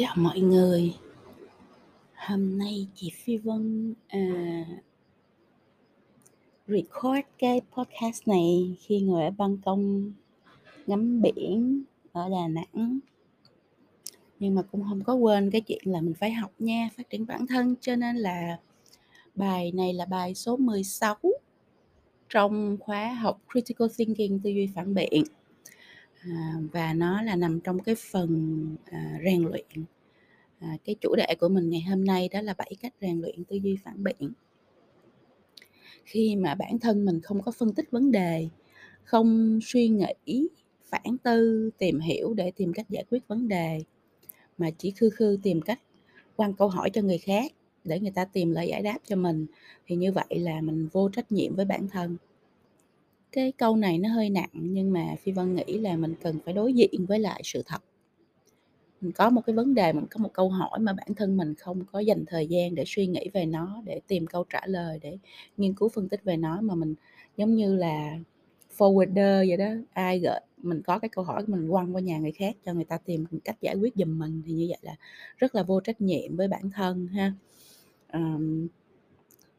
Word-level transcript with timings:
Chào 0.00 0.14
mọi 0.16 0.40
người. 0.40 0.94
Hôm 2.14 2.58
nay 2.58 2.86
chị 2.94 3.10
Phi 3.14 3.36
Vân 3.36 3.94
à, 4.08 4.64
record 6.66 7.20
cái 7.38 7.60
podcast 7.72 8.28
này 8.28 8.76
khi 8.80 9.00
ngồi 9.00 9.24
ở 9.24 9.30
ban 9.30 9.56
công 9.56 10.12
ngắm 10.86 11.22
biển 11.22 11.82
ở 12.12 12.28
Đà 12.28 12.48
Nẵng. 12.48 12.98
Nhưng 14.38 14.54
mà 14.54 14.62
cũng 14.62 14.84
không 14.88 15.04
có 15.04 15.14
quên 15.14 15.50
cái 15.50 15.60
chuyện 15.60 15.82
là 15.84 16.00
mình 16.00 16.14
phải 16.14 16.32
học 16.32 16.52
nha, 16.58 16.88
phát 16.96 17.10
triển 17.10 17.26
bản 17.26 17.46
thân 17.46 17.74
cho 17.80 17.96
nên 17.96 18.16
là 18.16 18.58
bài 19.34 19.72
này 19.72 19.92
là 19.92 20.04
bài 20.04 20.34
số 20.34 20.56
16 20.56 21.16
trong 22.28 22.76
khóa 22.80 23.12
học 23.12 23.40
Critical 23.52 23.88
Thinking 23.98 24.38
tư 24.42 24.50
duy 24.50 24.68
phản 24.74 24.94
biện. 24.94 25.24
À, 26.20 26.54
và 26.72 26.92
nó 26.94 27.22
là 27.22 27.36
nằm 27.36 27.60
trong 27.60 27.78
cái 27.78 27.94
phần 28.10 28.60
à, 28.90 29.20
rèn 29.24 29.42
luyện. 29.42 29.84
À, 30.58 30.76
cái 30.84 30.94
chủ 31.00 31.14
đề 31.16 31.34
của 31.40 31.48
mình 31.48 31.70
ngày 31.70 31.82
hôm 31.82 32.04
nay 32.04 32.28
đó 32.28 32.40
là 32.40 32.54
bảy 32.58 32.72
cách 32.80 32.94
rèn 33.00 33.20
luyện 33.20 33.44
tư 33.44 33.56
duy 33.56 33.76
phản 33.84 34.04
biện. 34.04 34.32
Khi 36.04 36.36
mà 36.36 36.54
bản 36.54 36.78
thân 36.78 37.04
mình 37.04 37.20
không 37.20 37.42
có 37.42 37.52
phân 37.52 37.74
tích 37.74 37.90
vấn 37.90 38.12
đề 38.12 38.48
không 39.04 39.58
suy 39.62 39.88
nghĩ 39.88 40.48
phản 40.84 41.18
tư 41.22 41.70
tìm 41.78 42.00
hiểu 42.00 42.34
để 42.34 42.50
tìm 42.50 42.72
cách 42.72 42.90
giải 42.90 43.04
quyết 43.10 43.28
vấn 43.28 43.48
đề 43.48 43.80
mà 44.58 44.70
chỉ 44.78 44.90
khư 44.90 45.10
khư 45.10 45.38
tìm 45.42 45.60
cách 45.60 45.80
quan 46.36 46.54
câu 46.54 46.68
hỏi 46.68 46.90
cho 46.90 47.02
người 47.02 47.18
khác 47.18 47.52
để 47.84 48.00
người 48.00 48.10
ta 48.10 48.24
tìm 48.24 48.50
lời 48.50 48.68
giải 48.68 48.82
đáp 48.82 48.98
cho 49.06 49.16
mình 49.16 49.46
thì 49.86 49.96
như 49.96 50.12
vậy 50.12 50.26
là 50.30 50.60
mình 50.60 50.88
vô 50.92 51.08
trách 51.08 51.32
nhiệm 51.32 51.56
với 51.56 51.64
bản 51.64 51.88
thân 51.88 52.16
cái 53.32 53.52
câu 53.52 53.76
này 53.76 53.98
nó 53.98 54.08
hơi 54.08 54.30
nặng 54.30 54.50
nhưng 54.52 54.92
mà 54.92 55.14
phi 55.22 55.32
vân 55.32 55.54
nghĩ 55.54 55.78
là 55.78 55.96
mình 55.96 56.14
cần 56.22 56.38
phải 56.44 56.54
đối 56.54 56.72
diện 56.72 57.06
với 57.08 57.18
lại 57.18 57.40
sự 57.44 57.62
thật. 57.66 57.82
Mình 59.00 59.12
có 59.12 59.30
một 59.30 59.40
cái 59.46 59.56
vấn 59.56 59.74
đề 59.74 59.92
mình 59.92 60.06
có 60.10 60.18
một 60.18 60.32
câu 60.32 60.48
hỏi 60.48 60.78
mà 60.78 60.92
bản 60.92 61.14
thân 61.16 61.36
mình 61.36 61.54
không 61.54 61.84
có 61.92 61.98
dành 61.98 62.24
thời 62.26 62.46
gian 62.46 62.74
để 62.74 62.84
suy 62.86 63.06
nghĩ 63.06 63.28
về 63.32 63.46
nó 63.46 63.82
để 63.84 64.00
tìm 64.06 64.26
câu 64.26 64.44
trả 64.50 64.60
lời 64.66 64.98
để 65.02 65.18
nghiên 65.56 65.74
cứu 65.74 65.88
phân 65.88 66.08
tích 66.08 66.24
về 66.24 66.36
nó 66.36 66.60
mà 66.60 66.74
mình 66.74 66.94
giống 67.36 67.54
như 67.54 67.76
là 67.76 68.18
forwarder 68.78 69.48
vậy 69.48 69.56
đó. 69.56 69.70
Ai 69.92 70.18
gợi 70.18 70.40
mình 70.56 70.82
có 70.82 70.98
cái 70.98 71.08
câu 71.08 71.24
hỏi 71.24 71.44
mình 71.46 71.70
quăng 71.70 71.94
qua 71.94 72.00
nhà 72.00 72.18
người 72.18 72.32
khác 72.32 72.56
cho 72.64 72.74
người 72.74 72.84
ta 72.84 72.98
tìm 72.98 73.24
cách 73.44 73.56
giải 73.60 73.74
quyết 73.74 73.94
giùm 73.96 74.18
mình 74.18 74.42
thì 74.46 74.52
như 74.52 74.66
vậy 74.68 74.78
là 74.82 74.96
rất 75.36 75.54
là 75.54 75.62
vô 75.62 75.80
trách 75.80 76.00
nhiệm 76.00 76.36
với 76.36 76.48
bản 76.48 76.70
thân 76.70 77.06
ha. 77.06 77.32
Um, 78.12 78.68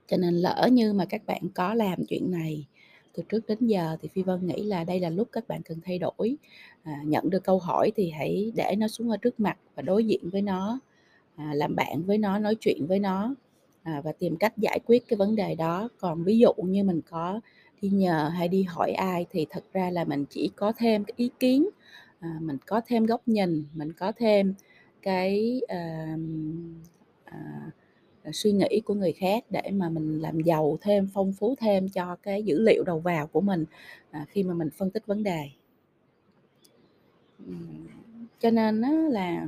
cho 0.08 0.18
nên 0.18 0.34
lỡ 0.34 0.70
như 0.72 0.94
mà 0.94 1.06
các 1.06 1.26
bạn 1.26 1.42
có 1.54 1.74
làm 1.74 2.06
chuyện 2.10 2.32
này 2.32 2.66
từ 3.14 3.24
trước 3.30 3.48
đến 3.48 3.58
giờ 3.62 3.98
thì 4.02 4.08
phi 4.08 4.24
vân 4.24 4.48
nghĩ 4.48 4.64
là 4.64 4.84
đây 4.84 5.00
là 5.00 5.10
lúc 5.10 5.28
các 5.32 5.48
bạn 5.48 5.62
cần 5.66 5.80
thay 5.86 6.00
đổi. 6.00 6.36
À, 6.84 7.02
nhận 7.06 7.30
được 7.30 7.44
câu 7.44 7.60
hỏi 7.60 7.92
thì 7.96 8.10
hãy 8.10 8.52
để 8.56 8.76
nó 8.78 8.88
xuống 8.88 9.10
ở 9.10 9.18
trước 9.18 9.40
mặt 9.40 9.58
và 9.76 9.82
đối 9.82 10.06
diện 10.06 10.30
với 10.32 10.42
nó 10.42 10.80
à, 11.36 11.54
làm 11.56 11.76
bạn 11.76 12.04
với 12.04 12.18
nó 12.18 12.40
nói 12.40 12.56
chuyện 12.60 12.86
với 12.88 13.00
nó 13.00 13.36
à, 13.84 14.02
và 14.04 14.12
tìm 14.12 14.36
cách 14.38 14.58
giải 14.58 14.80
quyết 14.86 15.08
cái 15.08 15.18
vấn 15.18 15.36
đề 15.36 15.56
đó. 15.56 15.90
Còn 16.00 16.24
ví 16.24 16.40
dụ 16.40 16.54
như 16.64 16.84
mình 16.84 17.02
có 17.10 17.40
đi 17.82 17.90
nhờ 17.90 18.32
hay 18.36 18.48
đi 18.48 18.64
hỏi 18.64 18.92
ai 18.92 19.26
thì 19.32 19.46
thật 19.50 19.64
ra 19.74 19.90
là 19.92 20.04
mình 20.04 20.26
chỉ 20.30 20.52
có 20.56 20.74
thêm 20.78 21.04
cái 21.04 21.14
ý 21.18 21.30
kiến 21.40 21.70
à, 22.20 22.38
mình 22.42 22.58
có 22.66 22.82
thêm 22.88 23.06
góc 23.06 23.28
nhìn 23.28 23.66
mình 23.74 23.94
có 23.94 24.12
thêm 24.12 24.54
cái 25.02 25.62
à, 25.68 26.16
à, 27.26 27.72
À, 28.24 28.32
suy 28.34 28.52
nghĩ 28.52 28.82
của 28.86 28.94
người 28.94 29.12
khác 29.12 29.44
để 29.50 29.72
mà 29.72 29.90
mình 29.90 30.20
làm 30.20 30.40
giàu 30.40 30.78
thêm 30.82 31.10
phong 31.14 31.34
phú 31.34 31.56
thêm 31.60 31.90
cho 31.90 32.16
cái 32.24 32.44
dữ 32.44 32.62
liệu 32.62 32.84
đầu 32.84 33.00
vào 33.00 33.28
của 33.28 33.42
mình 33.42 33.66
à, 34.12 34.26
khi 34.30 34.44
mà 34.44 34.54
mình 34.54 34.70
phân 34.70 34.92
tích 34.92 35.06
vấn 35.06 35.24
đề. 35.24 35.50
Cho 38.40 38.52
nên 38.52 38.82
là 39.10 39.48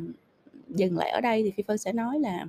dừng 0.70 0.98
lại 0.98 1.10
ở 1.10 1.22
đây 1.22 1.44
thì 1.44 1.52
phi 1.52 1.64
phân 1.68 1.78
sẽ 1.78 1.94
nói 1.94 2.20
là 2.20 2.46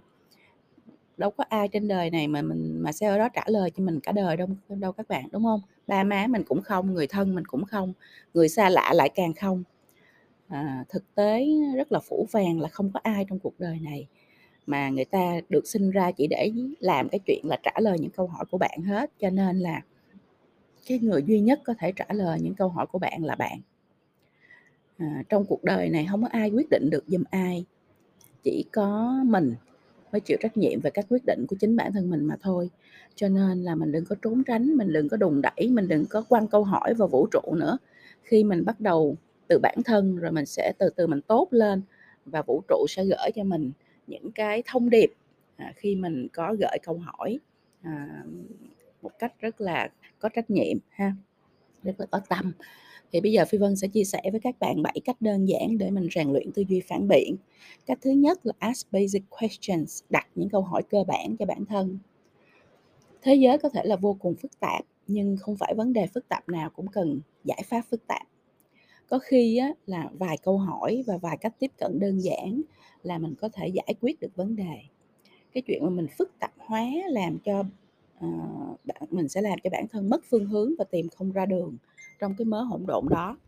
đâu 1.17 1.31
có 1.31 1.45
ai 1.49 1.69
trên 1.69 1.89
đời 1.89 2.11
này 2.11 2.29
mà 2.29 2.43
mình 2.43 2.79
mà 2.83 2.93
sẽ 2.93 3.07
ở 3.07 3.19
đó 3.19 3.29
trả 3.29 3.43
lời 3.47 3.71
cho 3.71 3.85
mình 3.85 4.01
cả 4.01 4.13
đời 4.13 4.37
đâu 4.37 4.49
đâu 4.69 4.93
các 4.93 5.09
bạn 5.09 5.25
đúng 5.33 5.45
không? 5.45 5.61
Ba 5.87 6.05
má 6.05 6.27
mình 6.27 6.43
cũng 6.45 6.63
không 6.63 6.95
người 6.95 7.07
thân 7.07 7.35
mình 7.35 7.45
cũng 7.45 7.65
không 7.65 7.93
người 8.35 8.49
xa 8.49 8.69
lạ 8.69 8.93
lại 8.95 9.11
càng 9.15 9.35
không. 9.35 9.63
À, 10.49 10.85
thực 10.89 11.15
tế 11.15 11.47
rất 11.77 11.93
là 11.93 12.01
phủ 12.01 12.27
vàng 12.33 12.61
là 12.61 12.69
không 12.69 12.91
có 12.93 13.01
ai 13.03 13.25
trong 13.29 13.39
cuộc 13.39 13.61
đời 13.61 13.79
này 13.83 14.07
mà 14.67 14.89
người 14.89 15.05
ta 15.05 15.41
được 15.49 15.67
sinh 15.67 15.91
ra 15.91 16.11
chỉ 16.11 16.27
để 16.27 16.53
làm 16.81 17.09
cái 17.09 17.19
chuyện 17.27 17.41
là 17.45 17.59
trả 17.63 17.73
lời 17.81 17.99
những 17.99 18.11
câu 18.11 18.27
hỏi 18.27 18.45
của 18.51 18.59
bạn 18.59 18.83
hết. 18.83 19.11
Cho 19.21 19.31
nên 19.31 19.59
là 19.59 19.83
cái 20.87 20.99
người 20.99 21.23
duy 21.27 21.41
nhất 21.41 21.61
có 21.65 21.75
thể 21.79 21.93
trả 21.97 22.05
lời 22.09 22.39
những 22.43 22.55
câu 22.55 22.69
hỏi 22.69 22.87
của 22.87 22.99
bạn 22.99 23.25
là 23.25 23.35
bạn. 23.35 23.61
À, 24.97 25.23
trong 25.29 25.45
cuộc 25.45 25.65
đời 25.65 25.89
này 25.89 26.07
không 26.11 26.23
có 26.23 26.29
ai 26.33 26.51
quyết 26.51 26.71
định 26.71 26.91
được 26.91 27.05
giùm 27.07 27.23
ai. 27.31 27.65
Chỉ 28.43 28.65
có 28.73 29.15
mình 29.25 29.55
mới 30.13 30.21
chịu 30.21 30.37
trách 30.41 30.57
nhiệm 30.57 30.81
về 30.81 30.91
các 30.91 31.07
quyết 31.09 31.23
định 31.27 31.47
của 31.49 31.57
chính 31.61 31.77
bản 31.77 31.93
thân 31.93 32.11
mình 32.11 32.25
mà 32.25 32.37
thôi. 32.43 32.71
Cho 33.15 33.29
nên 33.29 33.63
là 33.63 33.75
mình 33.75 33.93
đừng 33.93 34.05
có 34.05 34.17
trốn 34.23 34.45
tránh 34.45 34.77
mình 34.77 34.93
đừng 34.93 35.09
có 35.09 35.17
đùng 35.17 35.43
đẩy 35.43 35.71
mình 35.71 35.89
đừng 35.89 36.05
có 36.07 36.23
quăng 36.29 36.49
câu 36.49 36.65
hỏi 36.65 36.95
vào 36.95 37.09
vũ 37.09 37.27
trụ 37.31 37.55
nữa. 37.55 37.79
Khi 38.23 38.45
mình 38.45 38.65
bắt 38.65 38.81
đầu 38.81 39.17
từ 39.49 39.59
bản 39.63 39.79
thân 39.85 40.17
rồi 40.17 40.33
mình 40.33 40.47
sẽ 40.47 40.73
từ 40.79 40.91
từ 40.97 41.07
mình 41.07 41.21
tốt 41.21 41.49
lên 41.51 41.83
và 42.25 42.43
vũ 42.43 42.63
trụ 42.69 42.87
sẽ 42.89 43.05
gửi 43.05 43.31
cho 43.35 43.45
mình 43.45 43.73
những 44.07 44.33
cái 44.33 44.63
thông 44.67 44.91
điệp 44.91 45.13
à, 45.57 45.73
khi 45.77 45.95
mình 45.97 46.29
có 46.33 46.57
gửi 46.61 46.79
câu 46.83 46.99
hỏi 46.99 47.39
à, 47.83 48.25
một 49.03 49.11
cách 49.19 49.41
rất 49.41 49.61
là 49.61 49.91
có 50.19 50.29
trách 50.29 50.51
nhiệm 50.51 50.79
ha. 50.91 51.13
Rất 51.83 52.01
là 52.01 52.07
có 52.07 52.21
tâm. 52.29 52.53
Thì 53.13 53.21
bây 53.21 53.33
giờ 53.33 53.45
phi 53.49 53.59
vân 53.59 53.77
sẽ 53.77 53.89
chia 53.89 54.05
sẻ 54.05 54.23
với 54.31 54.41
các 54.41 54.59
bạn 54.61 54.83
bảy 54.83 55.01
cách 55.05 55.17
đơn 55.21 55.49
giản 55.49 55.79
để 55.79 55.91
mình 55.91 56.09
rèn 56.15 56.33
luyện 56.33 56.53
tư 56.53 56.65
duy 56.69 56.81
phản 56.89 57.09
biện. 57.09 57.37
Cách 57.87 57.99
thứ 58.03 58.11
nhất 58.11 58.47
là 58.47 58.53
ask 58.59 58.93
basic 58.93 59.23
questions 59.31 60.03
đặt 60.11 60.29
những 60.35 60.49
câu 60.49 60.63
hỏi 60.63 60.83
cơ 60.91 61.05
bản 61.05 61.37
cho 61.37 61.47
bản 61.47 61.65
thân. 61.65 61.99
Thế 63.23 63.35
giới 63.35 63.59
có 63.59 63.69
thể 63.69 63.81
là 63.85 63.97
vô 63.97 64.17
cùng 64.21 64.35
phức 64.35 64.61
tạp 64.61 64.85
nhưng 65.07 65.37
không 65.37 65.57
phải 65.57 65.75
vấn 65.77 65.93
đề 65.93 66.07
phức 66.07 66.29
tạp 66.29 66.49
nào 66.49 66.71
cũng 66.71 66.87
cần 66.87 67.21
giải 67.45 67.63
pháp 67.67 67.81
phức 67.91 68.07
tạp. 68.07 68.23
Có 69.09 69.19
khi 69.19 69.57
á, 69.57 69.73
là 69.87 70.11
vài 70.19 70.37
câu 70.43 70.59
hỏi 70.59 71.05
và 71.07 71.17
vài 71.19 71.37
cách 71.41 71.55
tiếp 71.59 71.71
cận 71.79 71.99
đơn 71.99 72.19
giản 72.19 72.63
là 73.07 73.19
mình 73.19 73.35
có 73.41 73.49
thể 73.49 73.69
giải 73.69 73.95
quyết 74.01 74.21
được 74.21 74.37
vấn 74.37 74.57
đề. 74.57 74.83
Cái 75.53 75.63
chuyện 75.63 75.85
mà 75.85 75.91
mình 75.91 76.07
phức 76.19 76.33
tạp 76.39 76.53
hóa 76.59 76.87
làm 77.09 77.39
cho 77.39 77.61
uh, 78.27 78.81
bạn 78.85 79.03
mình 79.11 79.29
sẽ 79.29 79.43
làm 79.43 79.59
cho 79.65 79.71
bản 79.71 79.87
thân 79.89 80.11
mất 80.11 80.25
phương 80.31 80.47
hướng 80.47 80.75
và 80.79 80.85
tìm 80.85 81.09
không 81.09 81.33
ra 81.33 81.47
đường 81.47 81.77
trong 82.21 82.35
cái 82.39 82.45
mớ 82.45 82.63
hỗn 82.63 82.87
độn 82.87 83.05
đó. 83.11 83.39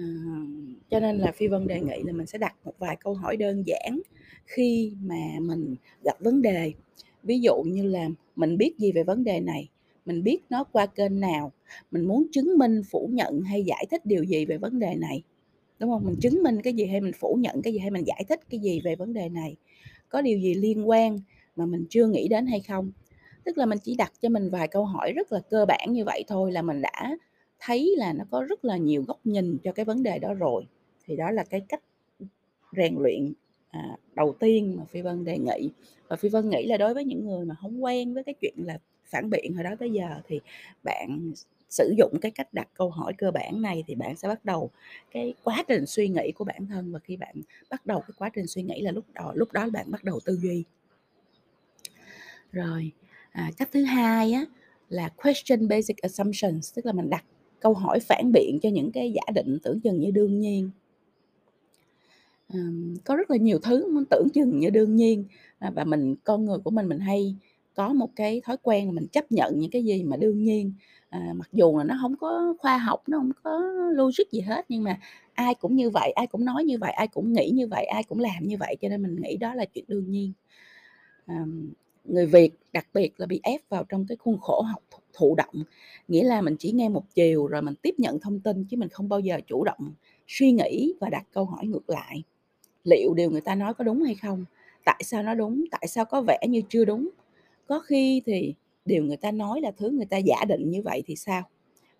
Uh, 0.00 0.48
cho 0.90 1.00
nên 1.00 1.18
là 1.18 1.32
phi 1.32 1.48
vân 1.48 1.66
đề 1.66 1.80
nghị 1.80 2.02
là 2.02 2.12
mình 2.12 2.26
sẽ 2.26 2.38
đặt 2.38 2.56
một 2.64 2.74
vài 2.78 2.96
câu 2.96 3.14
hỏi 3.14 3.36
đơn 3.36 3.62
giản 3.66 4.00
khi 4.46 4.92
mà 5.02 5.40
mình 5.40 5.74
gặp 6.04 6.20
vấn 6.20 6.42
đề. 6.42 6.72
Ví 7.22 7.40
dụ 7.40 7.62
như 7.66 7.82
là 7.82 8.08
mình 8.36 8.56
biết 8.58 8.78
gì 8.78 8.92
về 8.92 9.02
vấn 9.02 9.24
đề 9.24 9.40
này 9.40 9.68
mình 10.08 10.22
biết 10.22 10.38
nó 10.50 10.64
qua 10.64 10.86
kênh 10.86 11.20
nào 11.20 11.52
mình 11.90 12.08
muốn 12.08 12.26
chứng 12.32 12.58
minh 12.58 12.82
phủ 12.90 13.08
nhận 13.12 13.40
hay 13.40 13.64
giải 13.64 13.86
thích 13.90 14.06
điều 14.06 14.24
gì 14.24 14.44
về 14.44 14.58
vấn 14.58 14.78
đề 14.78 14.94
này? 14.94 15.22
Đúng 15.78 15.90
không? 15.90 16.04
Mình 16.04 16.16
chứng 16.20 16.42
minh 16.42 16.62
cái 16.62 16.72
gì 16.72 16.86
hay 16.86 17.00
mình 17.00 17.12
phủ 17.12 17.38
nhận 17.40 17.62
cái 17.62 17.72
gì 17.72 17.78
hay 17.78 17.90
mình 17.90 18.04
giải 18.06 18.24
thích 18.28 18.40
cái 18.50 18.60
gì 18.60 18.80
về 18.80 18.96
vấn 18.96 19.12
đề 19.12 19.28
này? 19.28 19.56
Có 20.08 20.22
điều 20.22 20.38
gì 20.38 20.54
liên 20.54 20.88
quan 20.88 21.18
mà 21.56 21.66
mình 21.66 21.86
chưa 21.90 22.06
nghĩ 22.06 22.28
đến 22.28 22.46
hay 22.46 22.60
không? 22.60 22.92
Tức 23.44 23.58
là 23.58 23.66
mình 23.66 23.78
chỉ 23.82 23.94
đặt 23.94 24.12
cho 24.20 24.28
mình 24.28 24.50
vài 24.50 24.68
câu 24.68 24.84
hỏi 24.84 25.12
rất 25.12 25.32
là 25.32 25.40
cơ 25.50 25.66
bản 25.66 25.92
như 25.92 26.04
vậy 26.04 26.24
thôi 26.28 26.52
là 26.52 26.62
mình 26.62 26.82
đã 26.82 27.16
thấy 27.58 27.94
là 27.96 28.12
nó 28.12 28.24
có 28.30 28.44
rất 28.48 28.64
là 28.64 28.76
nhiều 28.76 29.02
góc 29.02 29.20
nhìn 29.24 29.58
cho 29.64 29.72
cái 29.72 29.84
vấn 29.84 30.02
đề 30.02 30.18
đó 30.18 30.34
rồi. 30.34 30.66
Thì 31.04 31.16
đó 31.16 31.30
là 31.30 31.44
cái 31.44 31.60
cách 31.68 31.82
rèn 32.76 32.94
luyện 32.98 33.32
à, 33.70 33.96
đầu 34.14 34.34
tiên 34.40 34.74
mà 34.78 34.84
phi 34.84 35.02
vân 35.02 35.24
đề 35.24 35.38
nghị. 35.38 35.70
Và 36.08 36.16
phi 36.16 36.28
vân 36.28 36.50
nghĩ 36.50 36.66
là 36.66 36.76
đối 36.76 36.94
với 36.94 37.04
những 37.04 37.26
người 37.26 37.44
mà 37.44 37.54
không 37.54 37.84
quen 37.84 38.14
với 38.14 38.24
cái 38.24 38.34
chuyện 38.40 38.54
là 38.56 38.78
phản 39.04 39.30
biện 39.30 39.54
hồi 39.54 39.64
đó 39.64 39.70
tới 39.78 39.90
giờ 39.90 40.08
thì 40.26 40.40
bạn 40.82 41.32
sử 41.68 41.94
dụng 41.98 42.12
cái 42.20 42.30
cách 42.30 42.52
đặt 42.52 42.68
câu 42.74 42.90
hỏi 42.90 43.12
cơ 43.18 43.30
bản 43.30 43.62
này 43.62 43.84
thì 43.86 43.94
bạn 43.94 44.16
sẽ 44.16 44.28
bắt 44.28 44.44
đầu 44.44 44.70
cái 45.10 45.34
quá 45.44 45.64
trình 45.68 45.86
suy 45.86 46.08
nghĩ 46.08 46.32
của 46.32 46.44
bản 46.44 46.66
thân. 46.66 46.92
Và 46.92 46.98
khi 46.98 47.16
bạn 47.16 47.36
bắt 47.70 47.86
đầu 47.86 48.00
cái 48.00 48.14
quá 48.18 48.30
trình 48.34 48.46
suy 48.46 48.62
nghĩ 48.62 48.82
là 48.82 48.92
lúc 48.92 49.04
đó 49.14 49.32
lúc 49.34 49.52
đó 49.52 49.68
bạn 49.72 49.90
bắt 49.90 50.04
đầu 50.04 50.20
tư 50.24 50.38
duy. 50.42 50.64
Rồi 52.52 52.92
à, 53.30 53.50
cách 53.56 53.68
thứ 53.72 53.84
hai 53.84 54.32
á 54.32 54.44
là 54.88 55.08
question 55.08 55.68
basic 55.68 55.96
assumptions 55.96 56.74
tức 56.74 56.86
là 56.86 56.92
mình 56.92 57.10
đặt 57.10 57.24
câu 57.60 57.74
hỏi 57.74 58.00
phản 58.00 58.32
biện 58.32 58.58
cho 58.62 58.68
những 58.68 58.92
cái 58.92 59.12
giả 59.12 59.32
định 59.34 59.58
tưởng 59.62 59.80
chừng 59.80 60.00
như 60.00 60.10
đương 60.10 60.38
nhiên. 60.40 60.70
À, 62.48 62.58
có 63.04 63.16
rất 63.16 63.30
là 63.30 63.36
nhiều 63.36 63.58
thứ 63.58 63.92
mình 63.94 64.04
tưởng 64.10 64.28
chừng 64.34 64.58
như 64.58 64.70
đương 64.70 64.96
nhiên 64.96 65.24
à, 65.58 65.70
và 65.74 65.84
mình 65.84 66.16
con 66.24 66.44
người 66.44 66.58
của 66.58 66.70
mình 66.70 66.88
mình 66.88 66.98
hay 66.98 67.36
có 67.78 67.92
một 67.92 68.10
cái 68.16 68.40
thói 68.44 68.56
quen 68.62 68.86
là 68.86 68.92
mình 68.92 69.06
chấp 69.12 69.32
nhận 69.32 69.58
những 69.58 69.70
cái 69.70 69.84
gì 69.84 70.04
mà 70.04 70.16
đương 70.16 70.42
nhiên 70.42 70.72
à, 71.08 71.32
mặc 71.36 71.48
dù 71.52 71.78
là 71.78 71.84
nó 71.84 71.98
không 72.00 72.16
có 72.16 72.54
khoa 72.58 72.78
học 72.78 73.02
nó 73.08 73.18
không 73.18 73.30
có 73.42 73.60
logic 73.92 74.30
gì 74.30 74.40
hết 74.40 74.66
nhưng 74.68 74.82
mà 74.82 74.98
ai 75.34 75.54
cũng 75.54 75.76
như 75.76 75.90
vậy 75.90 76.10
ai 76.10 76.26
cũng 76.26 76.44
nói 76.44 76.64
như 76.64 76.78
vậy 76.78 76.92
ai 76.92 77.08
cũng 77.08 77.32
nghĩ 77.32 77.50
như 77.50 77.66
vậy 77.66 77.84
ai 77.84 78.02
cũng 78.02 78.18
làm 78.18 78.42
như 78.42 78.56
vậy 78.60 78.76
cho 78.80 78.88
nên 78.88 79.02
mình 79.02 79.16
nghĩ 79.22 79.36
đó 79.36 79.54
là 79.54 79.64
chuyện 79.64 79.84
đương 79.88 80.10
nhiên 80.10 80.32
à, 81.26 81.44
người 82.04 82.26
Việt 82.26 82.50
đặc 82.72 82.86
biệt 82.94 83.20
là 83.20 83.26
bị 83.26 83.40
ép 83.42 83.60
vào 83.68 83.84
trong 83.84 84.06
cái 84.08 84.16
khuôn 84.16 84.38
khổ 84.40 84.62
học 84.62 84.82
thụ 85.12 85.34
động 85.34 85.64
nghĩa 86.08 86.24
là 86.24 86.40
mình 86.40 86.56
chỉ 86.58 86.72
nghe 86.72 86.88
một 86.88 87.04
chiều 87.14 87.46
rồi 87.46 87.62
mình 87.62 87.74
tiếp 87.82 87.94
nhận 87.98 88.20
thông 88.20 88.40
tin 88.40 88.64
chứ 88.64 88.76
mình 88.76 88.88
không 88.88 89.08
bao 89.08 89.20
giờ 89.20 89.40
chủ 89.46 89.64
động 89.64 89.92
suy 90.26 90.52
nghĩ 90.52 90.94
và 91.00 91.10
đặt 91.10 91.26
câu 91.32 91.44
hỏi 91.44 91.66
ngược 91.66 91.90
lại 91.90 92.22
liệu 92.84 93.14
điều 93.14 93.30
người 93.30 93.40
ta 93.40 93.54
nói 93.54 93.74
có 93.74 93.84
đúng 93.84 94.02
hay 94.02 94.14
không? 94.14 94.44
Tại 94.84 95.00
sao 95.04 95.22
nó 95.22 95.34
đúng? 95.34 95.64
Tại 95.70 95.86
sao 95.88 96.04
có 96.04 96.22
vẻ 96.26 96.38
như 96.48 96.62
chưa 96.68 96.84
đúng? 96.84 97.08
Có 97.68 97.80
khi 97.80 98.22
thì 98.26 98.54
điều 98.84 99.04
người 99.04 99.16
ta 99.16 99.30
nói 99.30 99.60
là 99.60 99.70
thứ 99.70 99.90
người 99.90 100.06
ta 100.06 100.16
giả 100.16 100.44
định 100.48 100.70
như 100.70 100.82
vậy 100.82 101.02
thì 101.06 101.16
sao? 101.16 101.42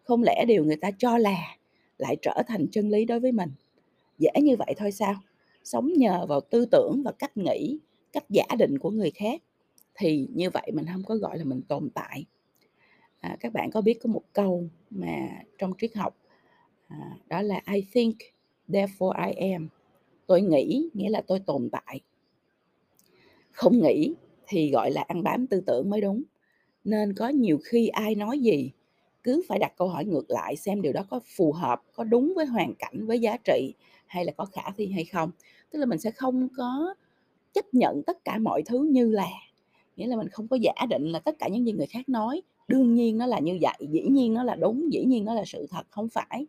Không 0.04 0.22
lẽ 0.22 0.44
điều 0.48 0.64
người 0.64 0.76
ta 0.76 0.90
cho 0.98 1.18
là 1.18 1.56
lại 1.98 2.16
trở 2.22 2.42
thành 2.46 2.66
chân 2.72 2.90
lý 2.90 3.04
đối 3.04 3.20
với 3.20 3.32
mình? 3.32 3.50
Dễ 4.18 4.30
như 4.42 4.56
vậy 4.56 4.74
thôi 4.76 4.92
sao? 4.92 5.14
Sống 5.64 5.92
nhờ 5.96 6.26
vào 6.26 6.40
tư 6.40 6.66
tưởng 6.66 7.02
và 7.04 7.12
cách 7.12 7.36
nghĩ, 7.36 7.78
cách 8.12 8.24
giả 8.28 8.44
định 8.58 8.78
của 8.78 8.90
người 8.90 9.10
khác 9.10 9.42
thì 9.94 10.28
như 10.34 10.50
vậy 10.50 10.70
mình 10.74 10.86
không 10.92 11.02
có 11.06 11.14
gọi 11.14 11.38
là 11.38 11.44
mình 11.44 11.62
tồn 11.62 11.90
tại. 11.94 12.24
À, 13.20 13.36
các 13.40 13.52
bạn 13.52 13.70
có 13.70 13.80
biết 13.80 13.98
có 14.02 14.08
một 14.08 14.22
câu 14.32 14.68
mà 14.90 15.28
trong 15.58 15.72
triết 15.80 15.96
học 15.96 16.16
à, 16.88 17.16
đó 17.28 17.42
là 17.42 17.60
I 17.72 17.86
think 17.92 18.16
therefore 18.68 19.26
I 19.26 19.50
am. 19.52 19.68
Tôi 20.26 20.42
nghĩ 20.42 20.88
nghĩa 20.94 21.08
là 21.08 21.22
tôi 21.26 21.40
tồn 21.40 21.68
tại. 21.72 22.00
Không 23.50 23.78
nghĩ 23.82 24.14
thì 24.48 24.70
gọi 24.70 24.90
là 24.90 25.02
ăn 25.02 25.22
bám 25.22 25.46
tư 25.46 25.60
tưởng 25.66 25.90
mới 25.90 26.00
đúng. 26.00 26.22
Nên 26.84 27.14
có 27.14 27.28
nhiều 27.28 27.58
khi 27.64 27.88
ai 27.88 28.14
nói 28.14 28.38
gì 28.38 28.70
cứ 29.22 29.42
phải 29.48 29.58
đặt 29.58 29.72
câu 29.76 29.88
hỏi 29.88 30.04
ngược 30.04 30.30
lại 30.30 30.56
xem 30.56 30.82
điều 30.82 30.92
đó 30.92 31.04
có 31.10 31.20
phù 31.36 31.52
hợp, 31.52 31.82
có 31.92 32.04
đúng 32.04 32.32
với 32.36 32.46
hoàn 32.46 32.74
cảnh, 32.74 33.06
với 33.06 33.20
giá 33.20 33.36
trị 33.44 33.72
hay 34.06 34.24
là 34.24 34.32
có 34.32 34.44
khả 34.44 34.62
thi 34.76 34.86
hay 34.86 35.04
không. 35.04 35.30
Tức 35.70 35.78
là 35.78 35.86
mình 35.86 35.98
sẽ 35.98 36.10
không 36.10 36.48
có 36.56 36.94
chấp 37.54 37.74
nhận 37.74 38.02
tất 38.02 38.24
cả 38.24 38.38
mọi 38.38 38.62
thứ 38.66 38.88
như 38.90 39.10
là 39.10 39.28
nghĩa 39.96 40.06
là 40.06 40.16
mình 40.16 40.28
không 40.28 40.48
có 40.48 40.56
giả 40.56 40.72
định 40.90 41.04
là 41.04 41.18
tất 41.18 41.38
cả 41.38 41.48
những 41.48 41.66
gì 41.66 41.72
người 41.72 41.86
khác 41.86 42.08
nói 42.08 42.42
đương 42.68 42.94
nhiên 42.94 43.18
nó 43.18 43.26
là 43.26 43.38
như 43.38 43.58
vậy 43.60 43.88
dĩ 43.90 44.02
nhiên 44.10 44.34
nó 44.34 44.42
là 44.42 44.54
đúng 44.54 44.92
dĩ 44.92 45.04
nhiên 45.04 45.24
nó 45.24 45.34
là 45.34 45.44
sự 45.46 45.66
thật 45.70 45.86
không 45.90 46.08
phải 46.08 46.46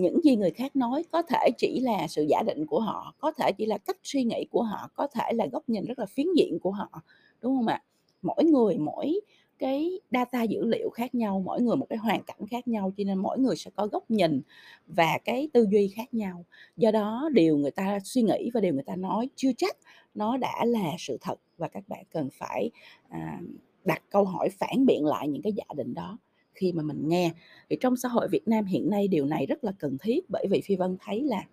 những 0.00 0.20
gì 0.24 0.36
người 0.36 0.50
khác 0.50 0.76
nói 0.76 1.04
có 1.12 1.22
thể 1.22 1.50
chỉ 1.58 1.80
là 1.80 2.06
sự 2.08 2.26
giả 2.28 2.42
định 2.46 2.66
của 2.66 2.80
họ 2.80 3.14
có 3.18 3.32
thể 3.32 3.52
chỉ 3.58 3.66
là 3.66 3.78
cách 3.78 3.96
suy 4.02 4.24
nghĩ 4.24 4.46
của 4.50 4.62
họ 4.62 4.90
có 4.94 5.06
thể 5.06 5.32
là 5.34 5.46
góc 5.46 5.68
nhìn 5.68 5.84
rất 5.84 5.98
là 5.98 6.06
phiến 6.06 6.26
diện 6.36 6.58
của 6.60 6.70
họ 6.70 7.02
đúng 7.42 7.56
không 7.56 7.66
ạ? 7.66 7.82
Mỗi 8.22 8.44
người 8.44 8.78
mỗi 8.78 9.20
cái 9.58 10.00
data 10.10 10.42
dữ 10.42 10.64
liệu 10.64 10.90
khác 10.90 11.14
nhau 11.14 11.42
mỗi 11.44 11.62
người 11.62 11.76
một 11.76 11.86
cái 11.88 11.98
hoàn 11.98 12.22
cảnh 12.22 12.46
khác 12.50 12.68
nhau 12.68 12.92
cho 12.96 13.04
nên 13.04 13.18
mỗi 13.18 13.38
người 13.38 13.56
sẽ 13.56 13.70
có 13.76 13.86
góc 13.86 14.10
nhìn 14.10 14.42
và 14.86 15.18
cái 15.24 15.48
tư 15.52 15.66
duy 15.70 15.88
khác 15.88 16.14
nhau. 16.14 16.44
Do 16.76 16.90
đó 16.90 17.28
điều 17.32 17.58
người 17.58 17.70
ta 17.70 17.98
suy 18.04 18.22
nghĩ 18.22 18.50
và 18.54 18.60
điều 18.60 18.74
người 18.74 18.82
ta 18.82 18.96
nói 18.96 19.28
chưa 19.36 19.50
chắc 19.58 19.76
nó 20.14 20.36
đã 20.36 20.64
là 20.64 20.94
sự 20.98 21.18
thật 21.20 21.40
và 21.58 21.68
các 21.68 21.88
bạn 21.88 22.04
cần 22.10 22.28
phải 22.32 22.70
à, 23.08 23.40
đặt 23.84 24.02
câu 24.10 24.24
hỏi 24.24 24.48
phản 24.48 24.86
biện 24.86 25.04
lại 25.04 25.28
những 25.28 25.42
cái 25.42 25.52
giả 25.52 25.64
định 25.76 25.94
đó 25.94 26.18
khi 26.56 26.72
mà 26.72 26.82
mình 26.82 27.08
nghe. 27.08 27.32
Thì 27.70 27.76
trong 27.80 27.96
xã 27.96 28.08
hội 28.08 28.28
Việt 28.28 28.48
Nam 28.48 28.64
hiện 28.64 28.90
nay 28.90 29.08
điều 29.08 29.26
này 29.26 29.46
rất 29.46 29.64
là 29.64 29.72
cần 29.78 29.96
thiết 30.02 30.30
bởi 30.30 30.46
vì 30.50 30.60
Phi 30.60 30.76
Vân 30.76 30.96
thấy 31.04 31.22
là 31.22 31.44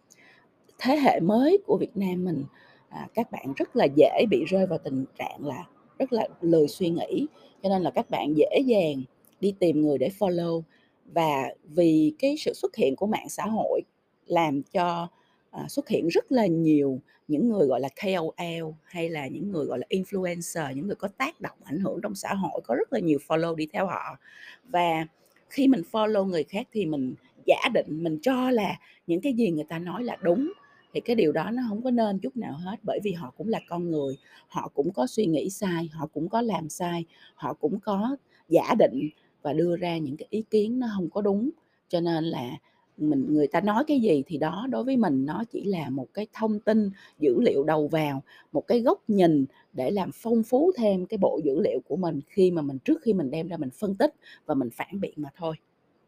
thế 0.77 0.95
hệ 0.95 1.19
mới 1.19 1.57
của 1.65 1.77
Việt 1.77 1.97
Nam 1.97 2.23
mình 2.25 2.43
à, 2.89 3.07
các 3.13 3.31
bạn 3.31 3.53
rất 3.55 3.75
là 3.75 3.87
dễ 3.95 4.25
bị 4.29 4.45
rơi 4.45 4.67
vào 4.67 4.79
tình 4.83 5.05
trạng 5.19 5.45
là 5.45 5.65
rất 5.99 6.13
là 6.13 6.27
lười 6.41 6.67
suy 6.67 6.89
nghĩ 6.89 7.27
cho 7.63 7.69
nên 7.69 7.81
là 7.81 7.91
các 7.91 8.09
bạn 8.09 8.33
dễ 8.37 8.59
dàng 8.65 9.03
đi 9.39 9.53
tìm 9.59 9.81
người 9.81 9.97
để 9.97 10.09
follow. 10.19 10.61
Và 11.05 11.53
vì 11.63 12.13
cái 12.19 12.35
sự 12.37 12.53
xuất 12.53 12.75
hiện 12.75 12.95
của 12.95 13.07
mạng 13.07 13.29
xã 13.29 13.45
hội 13.45 13.81
làm 14.25 14.61
cho 14.63 15.07
à, 15.53 15.67
xuất 15.69 15.87
hiện 15.89 16.07
rất 16.07 16.31
là 16.31 16.45
nhiều 16.47 16.99
những 17.27 17.49
người 17.49 17.67
gọi 17.67 17.79
là 17.79 17.89
KOL 18.03 18.71
hay 18.83 19.09
là 19.09 19.27
những 19.27 19.51
người 19.51 19.65
gọi 19.65 19.79
là 19.79 19.87
influencer 19.89 20.73
những 20.73 20.87
người 20.87 20.95
có 20.95 21.07
tác 21.07 21.41
động 21.41 21.57
ảnh 21.63 21.79
hưởng 21.79 21.99
trong 22.03 22.15
xã 22.15 22.33
hội 22.33 22.61
có 22.63 22.75
rất 22.75 22.93
là 22.93 22.99
nhiều 22.99 23.19
follow 23.27 23.55
đi 23.55 23.67
theo 23.73 23.87
họ. 23.87 24.17
Và 24.63 25.07
khi 25.49 25.67
mình 25.67 25.81
follow 25.91 26.25
người 26.25 26.43
khác 26.43 26.67
thì 26.71 26.85
mình 26.85 27.15
giả 27.45 27.69
định 27.73 28.03
mình 28.03 28.19
cho 28.21 28.51
là 28.51 28.79
những 29.07 29.21
cái 29.21 29.33
gì 29.33 29.51
người 29.51 29.65
ta 29.69 29.79
nói 29.79 30.03
là 30.03 30.17
đúng 30.21 30.53
thì 30.93 30.99
cái 30.99 31.15
điều 31.15 31.31
đó 31.31 31.51
nó 31.51 31.63
không 31.69 31.83
có 31.83 31.91
nên 31.91 32.19
chút 32.19 32.37
nào 32.37 32.53
hết 32.53 32.75
bởi 32.83 32.99
vì 33.03 33.11
họ 33.11 33.33
cũng 33.37 33.47
là 33.49 33.59
con 33.69 33.91
người 33.91 34.17
họ 34.47 34.71
cũng 34.73 34.93
có 34.93 35.07
suy 35.07 35.25
nghĩ 35.25 35.49
sai 35.49 35.89
họ 35.93 36.07
cũng 36.13 36.29
có 36.29 36.41
làm 36.41 36.69
sai 36.69 37.05
họ 37.35 37.53
cũng 37.53 37.79
có 37.79 38.17
giả 38.49 38.75
định 38.79 39.09
và 39.41 39.53
đưa 39.53 39.75
ra 39.75 39.97
những 39.97 40.17
cái 40.17 40.27
ý 40.29 40.43
kiến 40.49 40.79
nó 40.79 40.87
không 40.95 41.09
có 41.09 41.21
đúng. 41.21 41.49
Cho 41.89 41.99
nên 41.99 42.23
là 42.23 42.49
mình, 42.97 43.33
người 43.33 43.47
ta 43.47 43.61
nói 43.61 43.83
cái 43.87 43.99
gì 43.99 44.23
thì 44.27 44.37
đó, 44.37 44.67
đối 44.69 44.83
với 44.83 44.97
mình 44.97 45.25
nó 45.25 45.43
chỉ 45.51 45.63
là 45.63 45.89
một 45.89 46.07
cái 46.13 46.27
thông 46.33 46.59
tin 46.59 46.89
dữ 47.19 47.41
liệu 47.41 47.63
đầu 47.63 47.87
vào, 47.87 48.23
một 48.51 48.67
cái 48.67 48.81
góc 48.81 49.03
nhìn 49.07 49.45
để 49.73 49.91
làm 49.91 50.09
phong 50.13 50.43
phú 50.43 50.71
thêm 50.77 51.05
cái 51.05 51.17
bộ 51.17 51.39
dữ 51.43 51.59
liệu 51.59 51.79
của 51.87 51.95
mình 51.95 52.19
khi 52.27 52.51
mà 52.51 52.61
mình, 52.61 52.77
trước 52.79 53.01
khi 53.01 53.13
mình 53.13 53.31
đem 53.31 53.47
ra 53.47 53.57
mình 53.57 53.69
phân 53.69 53.95
tích 53.95 54.13
và 54.45 54.55
mình 54.55 54.69
phản 54.73 54.99
biện 54.99 55.13
mà 55.15 55.29
thôi. 55.37 55.55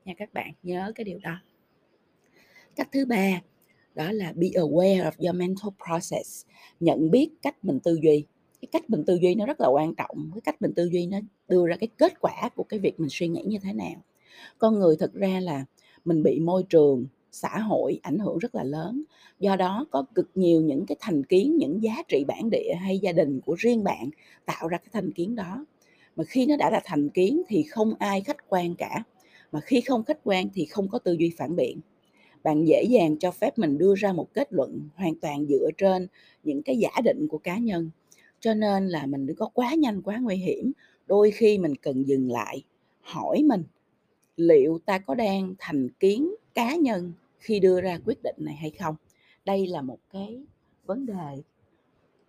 Nha 0.06 0.14
các 0.18 0.34
bạn, 0.34 0.52
nhớ 0.64 0.92
cái 0.96 1.06
điều 1.06 1.20
đó. 1.24 1.36
Cách 2.76 2.90
thứ 2.92 3.06
ba, 3.06 3.42
đó 3.96 4.12
là 4.12 4.34
be 4.36 4.48
aware 4.48 5.04
of 5.04 5.12
your 5.18 5.36
mental 5.36 5.70
process, 5.86 6.46
nhận 6.80 7.12
biết 7.12 7.30
cách 7.42 7.56
mình 7.66 7.80
tư 7.80 8.00
duy. 8.04 8.26
Cái 8.62 8.70
cách 8.72 8.90
mình 8.90 9.04
tư 9.08 9.20
duy 9.22 9.36
nó 9.36 9.46
rất 9.46 9.62
là 9.62 9.68
quan 9.68 9.96
trọng, 9.96 10.32
cái 10.34 10.42
cách 10.42 10.62
mình 10.62 10.74
tư 10.76 10.90
duy 10.92 11.06
nó 11.06 11.20
đưa 11.48 11.68
ra 11.68 11.76
cái 11.80 11.88
kết 11.98 12.20
quả 12.20 12.50
của 12.56 12.64
cái 12.64 12.80
việc 12.80 13.00
mình 13.00 13.10
suy 13.12 13.28
nghĩ 13.28 13.44
như 13.46 13.58
thế 13.64 13.74
nào. 13.74 14.04
Con 14.58 14.80
người 14.80 14.96
thực 15.00 15.14
ra 15.14 15.40
là 15.40 15.66
mình 16.06 16.24
bị 16.24 16.40
môi 16.40 16.64
trường, 16.70 17.06
xã 17.32 17.60
hội 17.60 18.00
ảnh 18.02 18.20
hưởng 18.20 18.38
rất 18.38 18.56
là 18.56 18.64
lớn. 18.64 19.04
Do 19.40 19.56
đó 19.56 19.86
có 19.92 20.06
cực 20.16 20.30
nhiều 20.36 20.62
những 20.62 20.86
cái 20.86 20.98
thành 21.00 21.24
kiến, 21.24 21.58
những 21.58 21.84
giá 21.84 21.96
trị 22.08 22.24
bản 22.28 22.50
địa 22.50 22.74
hay 22.80 23.00
gia 23.00 23.12
đình 23.12 23.42
của 23.42 23.56
riêng 23.58 23.84
bạn 23.84 24.10
tạo 24.46 24.68
ra 24.68 24.78
cái 24.78 24.90
thành 24.92 25.12
kiến 25.12 25.36
đó. 25.36 25.66
Mà 26.16 26.24
khi 26.24 26.46
nó 26.46 26.58
đã 26.58 26.70
là 26.70 26.82
thành 26.86 27.10
kiến 27.10 27.42
thì 27.48 27.64
không 27.64 27.94
ai 28.00 28.22
khách 28.22 28.50
quan 28.50 28.76
cả. 28.76 29.04
Mà 29.52 29.60
khi 29.60 29.82
không 29.82 30.04
khách 30.04 30.20
quan 30.24 30.50
thì 30.54 30.66
không 30.66 30.90
có 30.90 31.00
tư 31.00 31.14
duy 31.14 31.32
phản 31.38 31.56
biện. 31.56 31.80
Bạn 32.44 32.68
dễ 32.68 32.84
dàng 32.84 33.18
cho 33.20 33.32
phép 33.32 33.58
mình 33.58 33.78
đưa 33.78 33.96
ra 33.98 34.14
một 34.14 34.34
kết 34.34 34.54
luận 34.54 34.90
hoàn 34.96 35.16
toàn 35.16 35.46
dựa 35.46 35.70
trên 35.78 36.08
những 36.44 36.64
cái 36.64 36.78
giả 36.78 37.02
định 37.04 37.28
của 37.28 37.38
cá 37.38 37.58
nhân. 37.58 37.90
Cho 38.40 38.54
nên 38.54 38.88
là 38.88 39.06
mình 39.06 39.26
đừng 39.26 39.38
có 39.38 39.50
quá 39.54 39.74
nhanh, 39.74 40.02
quá 40.02 40.18
nguy 40.18 40.36
hiểm. 40.36 40.72
Đôi 41.08 41.32
khi 41.32 41.58
mình 41.58 41.76
cần 41.76 42.08
dừng 42.08 42.32
lại, 42.32 42.64
hỏi 43.02 43.44
mình 43.44 43.64
liệu 44.38 44.80
ta 44.86 45.00
có 45.00 45.16
đang 45.16 45.56
thành 45.60 45.90
kiến 45.90 46.36
cá 46.54 46.76
nhân 46.76 47.14
khi 47.40 47.60
đưa 47.60 47.82
ra 47.82 48.00
quyết 48.06 48.24
định 48.24 48.36
này 48.40 48.56
hay 48.56 48.72
không? 48.72 48.96
Đây 49.46 49.68
là 49.68 49.82
một 49.82 50.00
cái 50.14 50.44
vấn 50.86 51.06
đề 51.06 51.42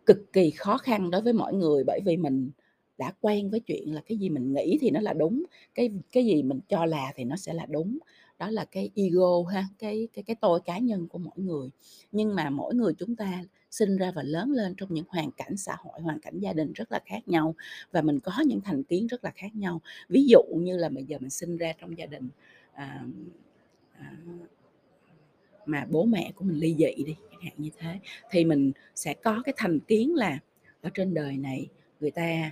cực 0.06 0.32
kỳ 0.32 0.50
khó 0.50 0.78
khăn 0.78 1.10
đối 1.10 1.22
với 1.22 1.32
mọi 1.32 1.54
người, 1.54 1.84
bởi 1.86 2.00
vì 2.04 2.16
mình 2.16 2.50
đã 2.98 3.12
quen 3.20 3.50
với 3.50 3.60
chuyện 3.60 3.94
là 3.94 4.00
cái 4.06 4.18
gì 4.18 4.28
mình 4.28 4.52
nghĩ 4.52 4.78
thì 4.80 4.90
nó 4.90 5.00
là 5.00 5.12
đúng, 5.12 5.42
cái 5.74 5.90
cái 6.12 6.26
gì 6.26 6.42
mình 6.42 6.60
cho 6.68 6.86
là 6.86 7.12
thì 7.16 7.24
nó 7.24 7.36
sẽ 7.36 7.54
là 7.54 7.66
đúng. 7.66 7.98
Đó 8.38 8.50
là 8.50 8.64
cái 8.64 8.90
ego 8.94 9.42
ha, 9.52 9.66
cái 9.78 10.08
cái 10.12 10.22
cái 10.22 10.36
tôi 10.40 10.60
cá 10.64 10.78
nhân 10.78 11.08
của 11.08 11.18
mỗi 11.18 11.34
người. 11.36 11.70
Nhưng 12.12 12.34
mà 12.34 12.50
mỗi 12.50 12.74
người 12.74 12.94
chúng 12.98 13.16
ta 13.16 13.44
sinh 13.76 13.96
ra 13.96 14.10
và 14.10 14.22
lớn 14.22 14.52
lên 14.52 14.74
trong 14.74 14.94
những 14.94 15.04
hoàn 15.08 15.30
cảnh 15.30 15.56
xã 15.56 15.76
hội 15.78 16.00
hoàn 16.00 16.20
cảnh 16.20 16.38
gia 16.38 16.52
đình 16.52 16.72
rất 16.72 16.92
là 16.92 17.00
khác 17.06 17.28
nhau 17.28 17.54
và 17.92 18.02
mình 18.02 18.20
có 18.20 18.32
những 18.46 18.60
thành 18.60 18.82
kiến 18.82 19.06
rất 19.06 19.24
là 19.24 19.30
khác 19.30 19.56
nhau. 19.56 19.80
Ví 20.08 20.26
dụ 20.30 20.42
như 20.56 20.76
là 20.76 20.88
bây 20.88 21.04
giờ 21.04 21.18
mình 21.20 21.30
sinh 21.30 21.56
ra 21.56 21.72
trong 21.80 21.98
gia 21.98 22.06
đình 22.06 22.28
à, 22.72 23.04
à, 23.98 24.16
mà 25.66 25.86
bố 25.90 26.04
mẹ 26.04 26.32
của 26.34 26.44
mình 26.44 26.56
ly 26.56 26.74
dị 26.78 27.04
đi 27.04 27.16
chẳng 27.30 27.40
hạn 27.40 27.52
như 27.56 27.70
thế 27.78 27.98
thì 28.30 28.44
mình 28.44 28.72
sẽ 28.94 29.14
có 29.14 29.42
cái 29.44 29.54
thành 29.56 29.80
kiến 29.80 30.14
là 30.14 30.38
ở 30.80 30.90
trên 30.94 31.14
đời 31.14 31.36
này 31.36 31.68
người 32.00 32.10
ta 32.10 32.50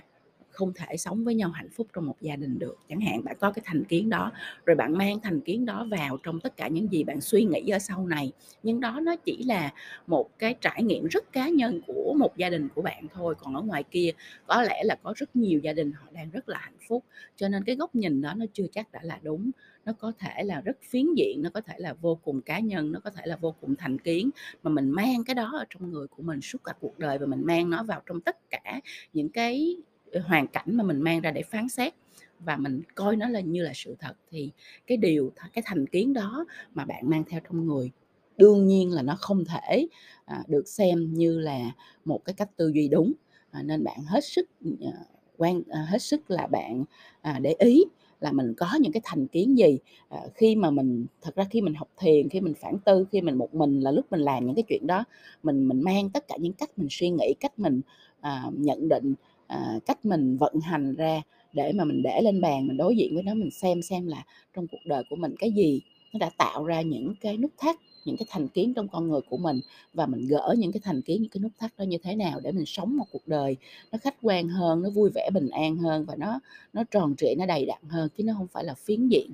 không 0.55 0.73
thể 0.75 0.97
sống 0.97 1.23
với 1.23 1.35
nhau 1.35 1.49
hạnh 1.49 1.69
phúc 1.69 1.87
trong 1.93 2.05
một 2.05 2.15
gia 2.21 2.35
đình 2.35 2.59
được. 2.59 2.77
Chẳng 2.89 3.01
hạn 3.01 3.23
bạn 3.23 3.35
có 3.39 3.51
cái 3.51 3.63
thành 3.65 3.83
kiến 3.83 4.09
đó, 4.09 4.31
rồi 4.65 4.75
bạn 4.75 4.97
mang 4.97 5.19
thành 5.19 5.41
kiến 5.41 5.65
đó 5.65 5.87
vào 5.91 6.17
trong 6.23 6.39
tất 6.39 6.57
cả 6.57 6.67
những 6.67 6.91
gì 6.91 7.03
bạn 7.03 7.21
suy 7.21 7.43
nghĩ 7.43 7.69
ở 7.69 7.79
sau 7.79 8.07
này. 8.07 8.31
Nhưng 8.63 8.79
đó 8.79 8.99
nó 9.03 9.15
chỉ 9.15 9.43
là 9.43 9.73
một 10.07 10.39
cái 10.39 10.55
trải 10.61 10.83
nghiệm 10.83 11.07
rất 11.07 11.31
cá 11.31 11.49
nhân 11.49 11.81
của 11.87 12.15
một 12.19 12.37
gia 12.37 12.49
đình 12.49 12.69
của 12.75 12.81
bạn 12.81 13.07
thôi. 13.13 13.35
Còn 13.39 13.55
ở 13.55 13.61
ngoài 13.61 13.83
kia, 13.83 14.09
có 14.47 14.61
lẽ 14.61 14.83
là 14.83 14.95
có 15.03 15.13
rất 15.15 15.35
nhiều 15.35 15.59
gia 15.59 15.73
đình 15.73 15.91
họ 15.91 16.07
đang 16.11 16.29
rất 16.31 16.49
là 16.49 16.57
hạnh 16.61 16.77
phúc. 16.87 17.03
Cho 17.35 17.49
nên 17.49 17.63
cái 17.63 17.75
góc 17.75 17.95
nhìn 17.95 18.21
đó 18.21 18.33
nó 18.37 18.45
chưa 18.53 18.67
chắc 18.71 18.91
đã 18.91 18.99
là 19.03 19.19
đúng. 19.23 19.51
Nó 19.85 19.93
có 19.93 20.11
thể 20.19 20.43
là 20.43 20.61
rất 20.61 20.77
phiến 20.89 21.13
diện, 21.17 21.41
nó 21.41 21.49
có 21.49 21.61
thể 21.61 21.73
là 21.77 21.93
vô 21.93 22.15
cùng 22.23 22.41
cá 22.41 22.59
nhân, 22.59 22.91
nó 22.91 22.99
có 22.99 23.09
thể 23.09 23.21
là 23.25 23.37
vô 23.37 23.55
cùng 23.61 23.75
thành 23.75 23.99
kiến. 23.99 24.29
Mà 24.63 24.71
mình 24.71 24.89
mang 24.89 25.23
cái 25.23 25.35
đó 25.35 25.51
ở 25.57 25.65
trong 25.69 25.91
người 25.91 26.07
của 26.07 26.23
mình 26.23 26.41
suốt 26.41 26.63
cả 26.63 26.73
cuộc 26.79 26.99
đời 26.99 27.17
và 27.17 27.25
mình 27.25 27.41
mang 27.45 27.69
nó 27.69 27.83
vào 27.83 28.01
trong 28.05 28.21
tất 28.21 28.49
cả 28.49 28.81
những 29.13 29.29
cái 29.29 29.77
hoàn 30.19 30.47
cảnh 30.47 30.67
mà 30.67 30.83
mình 30.83 31.01
mang 31.01 31.21
ra 31.21 31.31
để 31.31 31.41
phán 31.41 31.69
xét 31.69 31.93
và 32.39 32.57
mình 32.57 32.81
coi 32.95 33.15
nó 33.15 33.29
là 33.29 33.39
như 33.39 33.63
là 33.63 33.71
sự 33.75 33.95
thật 33.99 34.13
thì 34.31 34.51
cái 34.87 34.97
điều 34.97 35.31
cái 35.53 35.63
thành 35.65 35.87
kiến 35.87 36.13
đó 36.13 36.45
mà 36.73 36.85
bạn 36.85 37.09
mang 37.09 37.23
theo 37.29 37.39
trong 37.49 37.65
người 37.65 37.91
đương 38.37 38.67
nhiên 38.67 38.91
là 38.91 39.01
nó 39.01 39.15
không 39.19 39.45
thể 39.45 39.87
à, 40.25 40.43
được 40.47 40.67
xem 40.67 41.13
như 41.13 41.39
là 41.39 41.71
một 42.05 42.25
cái 42.25 42.33
cách 42.33 42.49
tư 42.57 42.71
duy 42.75 42.87
đúng. 42.87 43.13
À, 43.51 43.61
nên 43.63 43.83
bạn 43.83 43.99
hết 44.07 44.25
sức 44.25 44.49
à, 44.81 44.91
quan 45.37 45.61
à, 45.69 45.85
hết 45.89 46.01
sức 46.01 46.31
là 46.31 46.47
bạn 46.47 46.85
à, 47.21 47.39
để 47.41 47.55
ý 47.59 47.83
là 48.19 48.31
mình 48.31 48.53
có 48.57 48.67
những 48.81 48.91
cái 48.91 49.01
thành 49.03 49.27
kiến 49.27 49.57
gì. 49.57 49.77
À, 50.09 50.19
khi 50.35 50.55
mà 50.55 50.71
mình 50.71 51.05
thật 51.21 51.35
ra 51.35 51.43
khi 51.49 51.61
mình 51.61 51.73
học 51.73 51.89
thiền 51.97 52.29
khi 52.29 52.41
mình 52.41 52.53
phản 52.53 52.79
tư 52.85 53.05
khi 53.11 53.21
mình 53.21 53.37
một 53.37 53.55
mình 53.55 53.79
là 53.79 53.91
lúc 53.91 54.05
mình 54.11 54.19
làm 54.21 54.45
những 54.45 54.55
cái 54.55 54.63
chuyện 54.67 54.87
đó 54.87 55.03
mình 55.43 55.67
mình 55.67 55.81
mang 55.81 56.09
tất 56.09 56.27
cả 56.27 56.37
những 56.39 56.53
cách 56.53 56.69
mình 56.77 56.87
suy 56.91 57.09
nghĩ 57.09 57.33
cách 57.39 57.59
mình 57.59 57.81
à, 58.21 58.43
nhận 58.53 58.89
định 58.89 59.13
à, 59.47 59.79
cách 59.85 60.05
mình 60.05 60.37
vận 60.37 60.59
hành 60.59 60.95
ra 60.95 61.21
để 61.53 61.71
mà 61.73 61.83
mình 61.83 62.01
để 62.03 62.21
lên 62.21 62.41
bàn 62.41 62.67
mình 62.67 62.77
đối 62.77 62.97
diện 62.97 63.13
với 63.13 63.23
nó 63.23 63.33
mình 63.33 63.51
xem 63.51 63.81
xem 63.81 64.07
là 64.07 64.23
trong 64.55 64.67
cuộc 64.67 64.85
đời 64.85 65.03
của 65.09 65.15
mình 65.15 65.35
cái 65.39 65.51
gì 65.51 65.81
nó 66.13 66.19
đã 66.19 66.29
tạo 66.37 66.63
ra 66.63 66.81
những 66.81 67.13
cái 67.21 67.37
nút 67.37 67.51
thắt 67.57 67.75
những 68.05 68.17
cái 68.17 68.25
thành 68.29 68.47
kiến 68.47 68.73
trong 68.73 68.87
con 68.87 69.07
người 69.07 69.21
của 69.29 69.37
mình 69.37 69.59
và 69.93 70.05
mình 70.05 70.27
gỡ 70.27 70.55
những 70.57 70.71
cái 70.71 70.79
thành 70.83 71.01
kiến, 71.01 71.21
những 71.21 71.31
cái 71.31 71.41
nút 71.41 71.51
thắt 71.59 71.77
đó 71.77 71.83
như 71.83 71.97
thế 72.03 72.15
nào 72.15 72.39
để 72.39 72.51
mình 72.51 72.65
sống 72.65 72.97
một 72.97 73.05
cuộc 73.11 73.27
đời 73.27 73.57
nó 73.91 73.97
khách 74.01 74.15
quan 74.21 74.47
hơn, 74.47 74.81
nó 74.81 74.89
vui 74.89 75.09
vẻ, 75.15 75.29
bình 75.33 75.49
an 75.49 75.77
hơn 75.77 76.05
và 76.05 76.15
nó 76.15 76.39
nó 76.73 76.83
tròn 76.91 77.15
trịa, 77.15 77.35
nó 77.37 77.45
đầy 77.45 77.65
đặn 77.65 77.81
hơn 77.89 78.09
chứ 78.17 78.23
nó 78.23 78.33
không 78.37 78.47
phải 78.47 78.63
là 78.63 78.73
phiến 78.73 79.07
diện. 79.07 79.31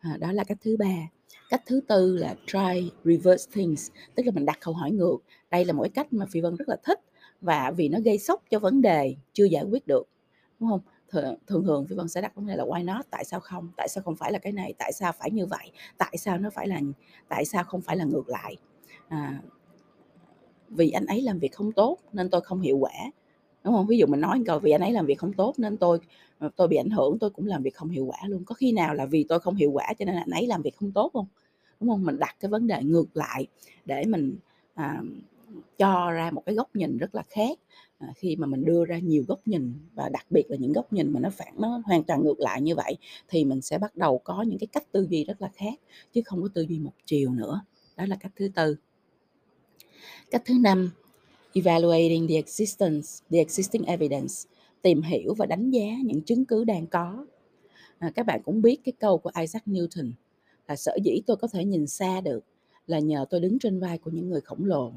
À, 0.00 0.16
đó 0.20 0.32
là 0.32 0.44
cách 0.44 0.58
thứ 0.62 0.76
ba. 0.76 1.08
Cách 1.48 1.62
thứ 1.66 1.80
tư 1.88 2.16
là 2.16 2.34
try 2.46 2.90
reverse 3.04 3.50
things, 3.52 3.90
tức 4.14 4.26
là 4.26 4.32
mình 4.32 4.44
đặt 4.44 4.58
câu 4.60 4.74
hỏi 4.74 4.90
ngược. 4.90 5.18
Đây 5.50 5.64
là 5.64 5.72
mỗi 5.72 5.88
cách 5.88 6.12
mà 6.12 6.26
Phi 6.30 6.40
Vân 6.40 6.56
rất 6.56 6.68
là 6.68 6.76
thích 6.84 7.00
và 7.44 7.70
vì 7.76 7.88
nó 7.88 7.98
gây 8.00 8.18
sốc 8.18 8.42
cho 8.50 8.58
vấn 8.58 8.82
đề 8.82 9.16
chưa 9.32 9.44
giải 9.44 9.64
quyết 9.64 9.86
được, 9.86 10.08
đúng 10.60 10.70
không? 10.70 10.80
thường 11.08 11.34
thường 11.46 11.64
thường 11.64 11.86
Phi 11.86 11.96
Vân 11.96 12.08
sẽ 12.08 12.20
đặt 12.20 12.34
vấn 12.34 12.46
đề 12.46 12.56
là 12.56 12.64
why 12.64 12.84
not 12.84 13.06
tại 13.10 13.24
sao 13.24 13.40
không? 13.40 13.68
Tại 13.76 13.88
sao 13.88 14.02
không 14.04 14.16
phải 14.16 14.32
là 14.32 14.38
cái 14.38 14.52
này? 14.52 14.74
Tại 14.78 14.92
sao 14.92 15.12
phải 15.12 15.30
như 15.30 15.46
vậy? 15.46 15.70
Tại 15.98 16.16
sao 16.18 16.38
nó 16.38 16.50
phải 16.50 16.68
là 16.68 16.80
tại 17.28 17.44
sao 17.44 17.64
không 17.64 17.80
phải 17.80 17.96
là 17.96 18.04
ngược 18.04 18.28
lại? 18.28 18.56
À, 19.08 19.42
vì 20.68 20.90
anh 20.90 21.06
ấy 21.06 21.22
làm 21.22 21.38
việc 21.38 21.52
không 21.52 21.72
tốt 21.72 21.98
nên 22.12 22.30
tôi 22.30 22.40
không 22.40 22.60
hiệu 22.60 22.76
quả 22.76 22.92
đúng 23.64 23.74
không? 23.74 23.86
Ví 23.86 23.98
dụ 23.98 24.06
mình 24.06 24.20
nói 24.20 24.42
câu 24.46 24.58
vì 24.58 24.70
anh 24.70 24.80
ấy 24.80 24.92
làm 24.92 25.06
việc 25.06 25.18
không 25.18 25.32
tốt 25.32 25.54
nên 25.58 25.76
tôi 25.76 25.98
tôi 26.56 26.68
bị 26.68 26.76
ảnh 26.76 26.90
hưởng 26.90 27.18
tôi 27.18 27.30
cũng 27.30 27.46
làm 27.46 27.62
việc 27.62 27.74
không 27.74 27.88
hiệu 27.88 28.04
quả 28.04 28.18
luôn. 28.26 28.44
Có 28.44 28.54
khi 28.54 28.72
nào 28.72 28.94
là 28.94 29.06
vì 29.06 29.24
tôi 29.28 29.40
không 29.40 29.54
hiệu 29.54 29.70
quả 29.70 29.92
cho 29.98 30.04
nên 30.04 30.14
anh 30.14 30.30
ấy 30.30 30.46
làm 30.46 30.62
việc 30.62 30.76
không 30.76 30.92
tốt 30.92 31.10
không? 31.12 31.26
Đúng 31.80 31.90
không? 31.90 32.04
Mình 32.04 32.18
đặt 32.18 32.36
cái 32.40 32.48
vấn 32.50 32.66
đề 32.66 32.82
ngược 32.82 33.16
lại 33.16 33.46
để 33.84 34.04
mình 34.04 34.36
à, 34.74 35.02
cho 35.78 36.10
ra 36.10 36.30
một 36.30 36.42
cái 36.46 36.54
góc 36.54 36.76
nhìn 36.76 36.98
rất 36.98 37.14
là 37.14 37.22
khác. 37.28 37.58
À, 37.98 38.08
khi 38.16 38.36
mà 38.36 38.46
mình 38.46 38.64
đưa 38.64 38.84
ra 38.84 38.98
nhiều 38.98 39.24
góc 39.28 39.40
nhìn 39.46 39.72
và 39.94 40.08
đặc 40.08 40.26
biệt 40.30 40.50
là 40.50 40.56
những 40.56 40.72
góc 40.72 40.92
nhìn 40.92 41.12
mà 41.12 41.20
nó 41.20 41.30
phản 41.30 41.54
nó 41.58 41.82
hoàn 41.84 42.04
toàn 42.04 42.24
ngược 42.24 42.40
lại 42.40 42.62
như 42.62 42.74
vậy 42.74 42.96
thì 43.28 43.44
mình 43.44 43.60
sẽ 43.60 43.78
bắt 43.78 43.96
đầu 43.96 44.18
có 44.18 44.42
những 44.42 44.58
cái 44.58 44.66
cách 44.66 44.92
tư 44.92 45.06
duy 45.10 45.24
rất 45.24 45.42
là 45.42 45.50
khác 45.54 45.74
chứ 46.12 46.20
không 46.24 46.42
có 46.42 46.48
tư 46.54 46.62
duy 46.62 46.78
một 46.78 46.92
chiều 47.06 47.30
nữa. 47.30 47.64
Đó 47.96 48.04
là 48.08 48.16
cách 48.20 48.32
thứ 48.36 48.48
tư. 48.54 48.76
Cách 50.30 50.42
thứ 50.44 50.54
năm 50.60 50.90
evaluating 51.52 52.28
the 52.28 52.34
existence 52.34 53.08
the 53.30 53.38
existing 53.38 53.84
evidence 53.84 54.34
tìm 54.82 55.02
hiểu 55.02 55.34
và 55.34 55.46
đánh 55.46 55.70
giá 55.70 55.86
những 56.04 56.20
chứng 56.20 56.44
cứ 56.44 56.64
đang 56.64 56.86
có. 56.86 57.26
À, 57.98 58.12
các 58.14 58.26
bạn 58.26 58.42
cũng 58.44 58.62
biết 58.62 58.80
cái 58.84 58.92
câu 58.98 59.18
của 59.18 59.30
Isaac 59.40 59.66
Newton 59.66 60.12
là 60.68 60.76
sở 60.76 60.96
dĩ 61.04 61.20
tôi 61.26 61.36
có 61.36 61.48
thể 61.48 61.64
nhìn 61.64 61.86
xa 61.86 62.20
được 62.20 62.44
là 62.86 62.98
nhờ 62.98 63.26
tôi 63.30 63.40
đứng 63.40 63.58
trên 63.58 63.80
vai 63.80 63.98
của 63.98 64.10
những 64.10 64.28
người 64.28 64.40
khổng 64.40 64.64
lồ 64.64 64.92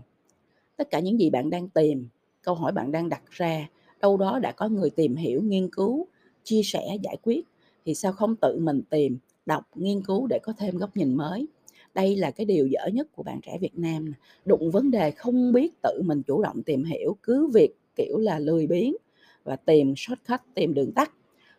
tất 0.77 0.89
cả 0.89 1.00
những 1.00 1.19
gì 1.19 1.29
bạn 1.29 1.50
đang 1.50 1.69
tìm, 1.69 2.07
câu 2.41 2.55
hỏi 2.55 2.72
bạn 2.72 2.91
đang 2.91 3.10
đặt 3.10 3.22
ra, 3.31 3.69
đâu 4.01 4.17
đó 4.17 4.39
đã 4.39 4.51
có 4.51 4.69
người 4.69 4.89
tìm 4.89 5.15
hiểu, 5.15 5.41
nghiên 5.41 5.69
cứu, 5.72 6.07
chia 6.43 6.62
sẻ, 6.63 6.98
giải 7.03 7.17
quyết, 7.24 7.46
thì 7.86 7.96
sao 7.96 8.12
không 8.12 8.36
tự 8.36 8.60
mình 8.60 8.81
tìm, 8.89 9.17
đọc, 9.46 9.63
nghiên 9.75 10.01
cứu 10.01 10.27
để 10.27 10.39
có 10.43 10.53
thêm 10.57 10.77
góc 10.77 10.98
nhìn 10.98 11.15
mới? 11.15 11.48
Đây 11.93 12.15
là 12.15 12.31
cái 12.31 12.46
điều 12.46 12.67
dở 12.67 12.88
nhất 12.93 13.07
của 13.15 13.24
bạn 13.24 13.39
trẻ 13.41 13.57
Việt 13.62 13.77
Nam 13.77 14.13
đụng 14.46 14.72
vấn 14.72 14.91
đề 14.91 15.12
không 15.12 15.53
biết 15.53 15.74
tự 15.84 16.01
mình 16.05 16.24
chủ 16.24 16.41
động 16.43 16.63
tìm 16.63 16.84
hiểu, 16.84 17.17
cứ 17.24 17.48
việc, 17.53 17.69
kiểu 17.96 18.17
là, 18.17 18.39
lười 18.39 18.67
biếng 18.67 18.96
và 19.43 19.55
tìm 19.55 19.93
shortcut, 19.98 20.39
tìm 20.55 20.74
đường 20.74 20.91
tắt 20.91 21.12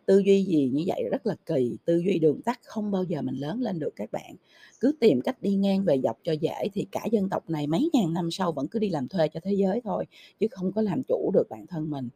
tư 0.09 0.19
duy 0.25 0.43
gì 0.43 0.69
như 0.73 0.83
vậy 0.87 1.03
rất 1.11 1.25
là 1.25 1.35
kỳ 1.45 1.77
tư 1.85 1.97
duy 1.97 2.19
đường 2.19 2.41
tắt 2.41 2.59
không 2.63 2.91
bao 2.91 3.03
giờ 3.03 3.21
mình 3.21 3.35
lớn 3.35 3.61
lên 3.61 3.79
được 3.79 3.89
các 3.95 4.11
bạn. 4.11 4.35
Cứ 4.79 4.93
tìm 4.99 5.21
cách 5.21 5.41
đi 5.41 5.55
ngang 5.55 5.83
về 5.83 5.99
dọc 6.03 6.17
cho 6.23 6.31
dễ 6.31 6.69
thì 6.73 6.85
cả 6.91 7.05
dân 7.11 7.29
tộc 7.29 7.49
này 7.49 7.67
mấy 7.67 7.89
ngàn 7.93 8.13
năm 8.13 8.31
sau 8.31 8.51
vẫn 8.51 8.67
cứ 8.67 8.79
đi 8.79 8.89
làm 8.89 9.07
thuê 9.07 9.27
cho 9.27 9.39
thế 9.43 9.53
giới 9.53 9.81
thôi 9.83 10.05
chứ 10.39 10.47
không 10.51 10.71
có 10.71 10.81
làm 10.81 11.01
chủ 11.07 11.31
được 11.33 11.43
bản 11.49 11.67
thân 11.67 11.89
mình. 11.89 12.09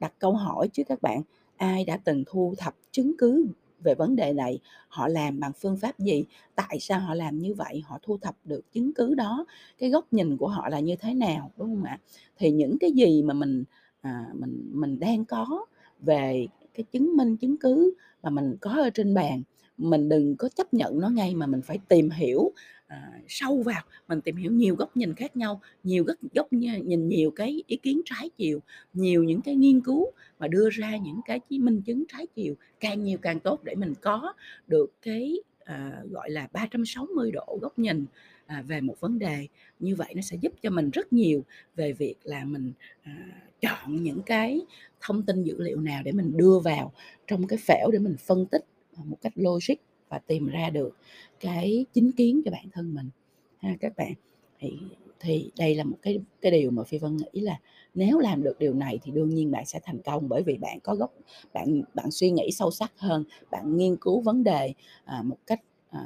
Đặt 0.00 0.12
câu 0.18 0.32
hỏi 0.32 0.68
chứ 0.72 0.82
các 0.84 1.02
bạn 1.02 1.22
ai 1.56 1.84
đã 1.84 1.96
từng 2.04 2.24
thu 2.26 2.54
thập 2.58 2.74
chứng 2.90 3.12
cứ 3.18 3.46
về 3.84 3.94
vấn 3.94 4.16
đề 4.16 4.32
này? 4.32 4.58
Họ 4.88 5.08
làm 5.08 5.40
bằng 5.40 5.52
phương 5.60 5.76
pháp 5.76 5.98
gì? 5.98 6.24
Tại 6.54 6.78
sao 6.80 7.00
họ 7.00 7.14
làm 7.14 7.38
như 7.38 7.54
vậy? 7.54 7.82
Họ 7.86 7.98
thu 8.02 8.18
thập 8.18 8.36
được 8.44 8.72
chứng 8.72 8.92
cứ 8.94 9.14
đó 9.14 9.46
cái 9.78 9.90
góc 9.90 10.12
nhìn 10.12 10.36
của 10.36 10.48
họ 10.48 10.68
là 10.68 10.80
như 10.80 10.96
thế 10.96 11.14
nào 11.14 11.50
đúng 11.56 11.74
không 11.74 11.84
ạ? 11.84 11.98
Thì 12.36 12.50
những 12.50 12.78
cái 12.80 12.92
gì 12.92 13.22
mà 13.22 13.34
mình 13.34 13.64
à, 14.00 14.26
mình 14.34 14.70
mình 14.72 15.00
đang 15.00 15.24
có 15.24 15.66
về 16.00 16.46
cái 16.74 16.84
chứng 16.92 17.16
minh 17.16 17.36
chứng 17.36 17.56
cứ 17.56 17.94
mà 18.22 18.30
mình 18.30 18.56
có 18.60 18.70
ở 18.70 18.90
trên 18.90 19.14
bàn. 19.14 19.42
Mình 19.78 20.08
đừng 20.08 20.36
có 20.36 20.48
chấp 20.48 20.74
nhận 20.74 21.00
nó 21.00 21.08
ngay 21.08 21.34
mà 21.34 21.46
mình 21.46 21.62
phải 21.62 21.78
tìm 21.88 22.10
hiểu 22.10 22.52
à, 22.86 23.12
sâu 23.28 23.62
vào. 23.62 23.82
Mình 24.08 24.20
tìm 24.20 24.36
hiểu 24.36 24.52
nhiều 24.52 24.74
góc 24.76 24.96
nhìn 24.96 25.14
khác 25.14 25.36
nhau 25.36 25.60
nhiều 25.84 26.04
góc 26.04 26.16
góc 26.34 26.52
nhìn 26.52 27.08
nhiều 27.08 27.30
cái 27.30 27.62
ý 27.66 27.76
kiến 27.76 28.00
trái 28.04 28.30
chiều 28.36 28.60
nhiều 28.92 29.24
những 29.24 29.40
cái 29.40 29.54
nghiên 29.54 29.80
cứu 29.80 30.10
mà 30.38 30.48
đưa 30.48 30.70
ra 30.70 30.96
những 30.96 31.20
cái 31.24 31.40
chứng 31.40 31.64
minh 31.64 31.82
chứng 31.82 32.04
trái 32.08 32.26
chiều. 32.34 32.54
Càng 32.80 33.02
nhiều 33.02 33.18
càng 33.22 33.40
tốt 33.40 33.64
để 33.64 33.74
mình 33.74 33.94
có 34.00 34.34
được 34.66 34.92
cái 35.02 35.36
à, 35.64 36.02
gọi 36.10 36.30
là 36.30 36.48
360 36.52 37.30
độ 37.30 37.58
góc 37.62 37.78
nhìn 37.78 38.04
à, 38.46 38.62
về 38.62 38.80
một 38.80 39.00
vấn 39.00 39.18
đề. 39.18 39.46
Như 39.78 39.96
vậy 39.96 40.12
nó 40.16 40.22
sẽ 40.22 40.36
giúp 40.40 40.52
cho 40.62 40.70
mình 40.70 40.90
rất 40.90 41.12
nhiều 41.12 41.44
về 41.76 41.92
việc 41.92 42.16
là 42.24 42.44
mình 42.44 42.72
à, 43.02 43.40
chọn 43.60 44.02
những 44.02 44.22
cái 44.22 44.60
thông 45.00 45.22
tin 45.22 45.42
dữ 45.42 45.54
liệu 45.58 45.80
nào 45.80 46.02
để 46.02 46.12
mình 46.12 46.36
đưa 46.36 46.58
vào 46.58 46.92
trong 47.26 47.46
cái 47.46 47.58
phễu 47.66 47.90
để 47.92 47.98
mình 47.98 48.16
phân 48.18 48.46
tích 48.46 48.64
ờ, 48.96 49.02
một 49.04 49.16
cách 49.20 49.32
logic 49.36 49.74
và 50.08 50.18
tìm 50.18 50.46
ra 50.46 50.70
được 50.70 50.96
cái 51.40 51.86
chính 51.92 52.12
kiến 52.12 52.42
cho 52.44 52.50
bản 52.50 52.66
thân 52.72 52.94
mình. 52.94 53.10
Ha 53.58 53.76
các 53.80 53.96
bạn 53.96 54.12
thì 54.58 54.78
thì 55.20 55.50
đây 55.58 55.74
là 55.74 55.84
một 55.84 55.96
cái 56.02 56.18
cái 56.40 56.52
điều 56.52 56.70
mà 56.70 56.84
phi 56.84 56.98
vân 56.98 57.16
nghĩ 57.16 57.40
là 57.40 57.60
nếu 57.94 58.18
làm 58.18 58.42
được 58.42 58.58
điều 58.58 58.74
này 58.74 58.98
thì 59.02 59.12
đương 59.12 59.28
nhiên 59.28 59.50
bạn 59.50 59.66
sẽ 59.66 59.80
thành 59.84 59.98
công 60.04 60.28
bởi 60.28 60.42
vì 60.42 60.58
bạn 60.58 60.80
có 60.80 60.94
gốc 60.94 61.12
bạn 61.52 61.82
bạn 61.94 62.10
suy 62.10 62.30
nghĩ 62.30 62.50
sâu 62.52 62.70
sắc 62.70 62.92
hơn 62.96 63.24
bạn 63.50 63.76
nghiên 63.76 63.96
cứu 63.96 64.20
vấn 64.20 64.44
đề 64.44 64.74
à, 65.04 65.22
một 65.22 65.36
cách 65.46 65.60
à, 65.90 66.00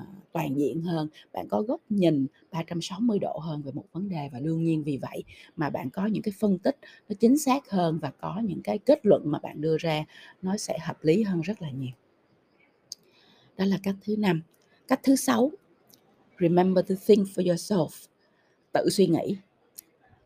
Ờ, 0.00 0.06
toàn 0.32 0.56
diện 0.56 0.82
hơn. 0.82 1.08
Bạn 1.32 1.48
có 1.48 1.62
góc 1.62 1.80
nhìn 1.88 2.26
360 2.52 3.18
độ 3.18 3.38
hơn 3.38 3.62
về 3.62 3.72
một 3.72 3.84
vấn 3.92 4.08
đề 4.08 4.28
và 4.32 4.40
đương 4.40 4.62
nhiên 4.62 4.82
vì 4.82 4.96
vậy 4.96 5.24
mà 5.56 5.70
bạn 5.70 5.90
có 5.90 6.06
những 6.06 6.22
cái 6.22 6.34
phân 6.38 6.58
tích 6.58 6.76
nó 7.08 7.14
chính 7.20 7.38
xác 7.38 7.70
hơn 7.70 7.98
và 8.02 8.10
có 8.20 8.40
những 8.44 8.62
cái 8.62 8.78
kết 8.78 9.06
luận 9.06 9.22
mà 9.24 9.38
bạn 9.38 9.60
đưa 9.60 9.76
ra 9.78 10.04
nó 10.42 10.56
sẽ 10.56 10.78
hợp 10.78 11.04
lý 11.04 11.22
hơn 11.22 11.40
rất 11.40 11.62
là 11.62 11.70
nhiều. 11.70 11.92
Đó 13.56 13.64
là 13.64 13.78
cách 13.82 13.94
thứ 14.02 14.16
năm. 14.16 14.42
Cách 14.88 15.00
thứ 15.02 15.16
sáu 15.16 15.50
remember 16.40 16.88
to 16.88 16.94
think 17.06 17.26
for 17.26 17.44
yourself. 17.44 18.08
Tự 18.72 18.90
suy 18.90 19.06
nghĩ. 19.06 19.36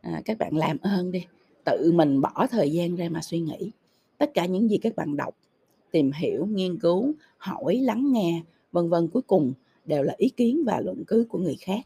À, 0.00 0.22
các 0.24 0.38
bạn 0.38 0.56
làm 0.56 0.78
ơn 0.78 1.12
đi. 1.12 1.26
Tự 1.64 1.92
mình 1.94 2.20
bỏ 2.20 2.46
thời 2.50 2.72
gian 2.72 2.96
ra 2.96 3.08
mà 3.08 3.22
suy 3.22 3.40
nghĩ. 3.40 3.70
Tất 4.18 4.30
cả 4.34 4.46
những 4.46 4.70
gì 4.70 4.78
các 4.78 4.96
bạn 4.96 5.16
đọc 5.16 5.34
tìm 5.90 6.10
hiểu 6.12 6.46
nghiên 6.46 6.78
cứu 6.78 7.14
hỏi 7.38 7.76
lắng 7.76 8.12
nghe 8.12 8.42
vân 8.72 8.88
vân 8.88 9.08
cuối 9.08 9.22
cùng 9.22 9.52
đều 9.84 10.02
là 10.02 10.14
ý 10.16 10.28
kiến 10.28 10.64
và 10.66 10.80
luận 10.80 11.04
cứ 11.06 11.26
của 11.28 11.38
người 11.38 11.56
khác. 11.60 11.80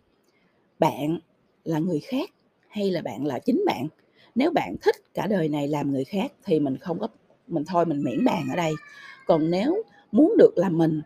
Bạn 0.78 1.18
là 1.64 1.78
người 1.78 2.00
khác 2.00 2.30
hay 2.68 2.90
là 2.90 3.02
bạn 3.02 3.26
là 3.26 3.38
chính 3.38 3.62
bạn? 3.66 3.88
Nếu 4.34 4.50
bạn 4.50 4.76
thích 4.82 4.96
cả 5.14 5.26
đời 5.26 5.48
này 5.48 5.68
làm 5.68 5.92
người 5.92 6.04
khác 6.04 6.32
thì 6.44 6.60
mình 6.60 6.76
không 6.76 6.98
có, 6.98 7.08
mình 7.46 7.64
thôi, 7.66 7.86
mình 7.86 8.02
miễn 8.04 8.24
bàn 8.24 8.48
ở 8.50 8.56
đây. 8.56 8.72
Còn 9.26 9.50
nếu 9.50 9.82
muốn 10.12 10.34
được 10.38 10.52
làm 10.56 10.78
mình 10.78 11.02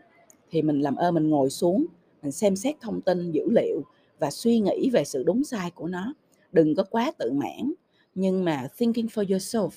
thì 0.51 0.63
mình 0.63 0.81
làm 0.81 0.97
ơn 0.97 1.15
mình 1.15 1.29
ngồi 1.29 1.51
xuống, 1.51 1.87
mình 2.23 2.33
xem 2.33 2.57
xét 2.57 2.81
thông 2.81 3.01
tin, 3.01 3.33
dữ 3.33 3.43
liệu 3.51 3.83
và 4.19 4.31
suy 4.31 4.59
nghĩ 4.59 4.91
về 4.93 5.05
sự 5.05 5.23
đúng 5.23 5.45
sai 5.45 5.71
của 5.71 5.89
nó. 5.89 6.15
Đừng 6.53 6.75
có 6.75 6.85
quá 6.85 7.13
tự 7.19 7.33
mãn, 7.33 7.73
nhưng 8.15 8.45
mà 8.45 8.69
thinking 8.77 9.07
for 9.07 9.25
yourself 9.25 9.71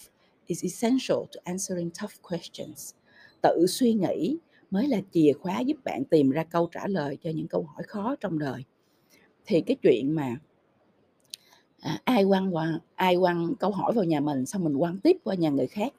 is 0.47 0.63
essential 0.63 1.17
to 1.17 1.41
answering 1.43 1.89
tough 2.01 2.13
questions. 2.29 2.93
Tự 3.41 3.65
suy 3.67 3.93
nghĩ 3.93 4.37
mới 4.75 4.87
là 4.87 5.01
chìa 5.11 5.33
khóa 5.33 5.59
giúp 5.59 5.77
bạn 5.83 6.03
tìm 6.05 6.29
ra 6.29 6.43
câu 6.43 6.69
trả 6.71 6.87
lời 6.87 7.17
cho 7.23 7.29
những 7.29 7.47
câu 7.47 7.63
hỏi 7.63 7.83
khó 7.87 8.15
trong 8.19 8.39
đời. 8.39 8.63
Thì 9.45 9.61
cái 9.61 9.77
chuyện 9.81 10.15
mà 10.15 10.35
à, 11.79 12.01
ai 12.03 12.25
quăng 12.25 12.55
qua 12.55 12.79
ai 12.95 13.17
quăng 13.19 13.55
câu 13.59 13.71
hỏi 13.71 13.93
vào 13.93 14.05
nhà 14.05 14.19
mình 14.19 14.45
xong 14.45 14.63
mình 14.63 14.77
quăng 14.79 14.97
tiếp 14.99 15.17
qua 15.23 15.35
nhà 15.35 15.49
người 15.49 15.67
khác 15.67 15.93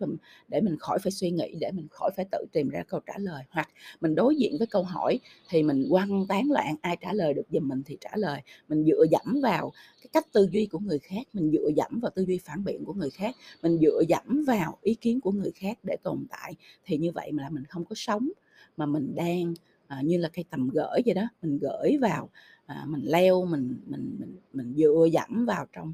để 0.49 0.61
mình 0.61 0.77
khỏi 0.79 0.99
phải 0.99 1.13
suy 1.13 1.31
nghĩ 1.31 1.55
để 1.61 1.71
mình 1.73 1.87
khỏi 1.91 2.11
phải 2.17 2.25
tự 2.31 2.39
tìm 2.53 2.69
ra 2.69 2.83
câu 2.89 3.01
trả 3.07 3.15
lời 3.19 3.43
hoặc 3.51 3.69
mình 4.01 4.15
đối 4.15 4.37
diện 4.37 4.57
với 4.59 4.67
câu 4.67 4.83
hỏi 4.83 5.19
thì 5.49 5.63
mình 5.63 5.87
quăng 5.91 6.27
tán 6.27 6.51
loạn 6.51 6.77
ai 6.83 6.97
trả 7.01 7.13
lời 7.13 7.35
được 7.35 7.47
giùm 7.51 7.69
mình 7.69 7.83
thì 7.87 7.97
trả 8.01 8.11
lời. 8.15 8.41
Mình 8.69 8.85
dựa 8.85 9.05
dẫm 9.11 9.41
vào 9.43 9.73
cái 10.03 10.09
cách 10.13 10.33
tư 10.33 10.49
duy 10.53 10.67
của 10.67 10.79
người 10.79 10.99
khác 10.99 11.23
mình 11.33 11.51
dựa 11.51 11.69
dẫm 11.77 12.01
vào 12.01 12.11
tư 12.15 12.25
duy 12.25 12.39
phản 12.45 12.65
biện 12.65 12.85
của 12.85 12.95
người 12.95 13.11
khác 13.11 13.37
mình 13.63 13.79
dựa 13.79 14.03
dẫm 14.09 14.45
vào 14.47 14.79
ý 14.83 14.95
kiến 14.95 15.21
của 15.21 15.33
người 15.33 15.53
khác 15.55 15.79
để 15.83 15.97
tồn 16.03 16.27
tại 16.31 16.55
thì 16.85 16.97
như 16.97 17.13
vậy 17.13 17.33
mà 17.33 17.43
là 17.43 17.51
mình 17.51 17.65
không 17.65 17.85
có 17.85 17.95
sống 17.95 18.29
mà 18.77 18.87
mình 18.87 19.15
đang 19.15 19.55
à, 19.87 20.01
như 20.05 20.19
là 20.19 20.29
cây 20.33 20.45
tầm 20.51 20.69
gửi 20.69 21.03
vậy 21.05 21.15
đó 21.15 21.29
mình 21.43 21.59
gửi 21.59 21.99
vào 22.01 22.31
à, 22.67 22.85
mình 22.89 23.03
leo 23.05 23.45
mình 23.47 23.77
mình 23.87 24.17
mình 24.19 24.37
mình 24.53 24.75
dựa 24.77 25.07
dẫm 25.13 25.47
vào 25.47 25.67
trong 25.73 25.93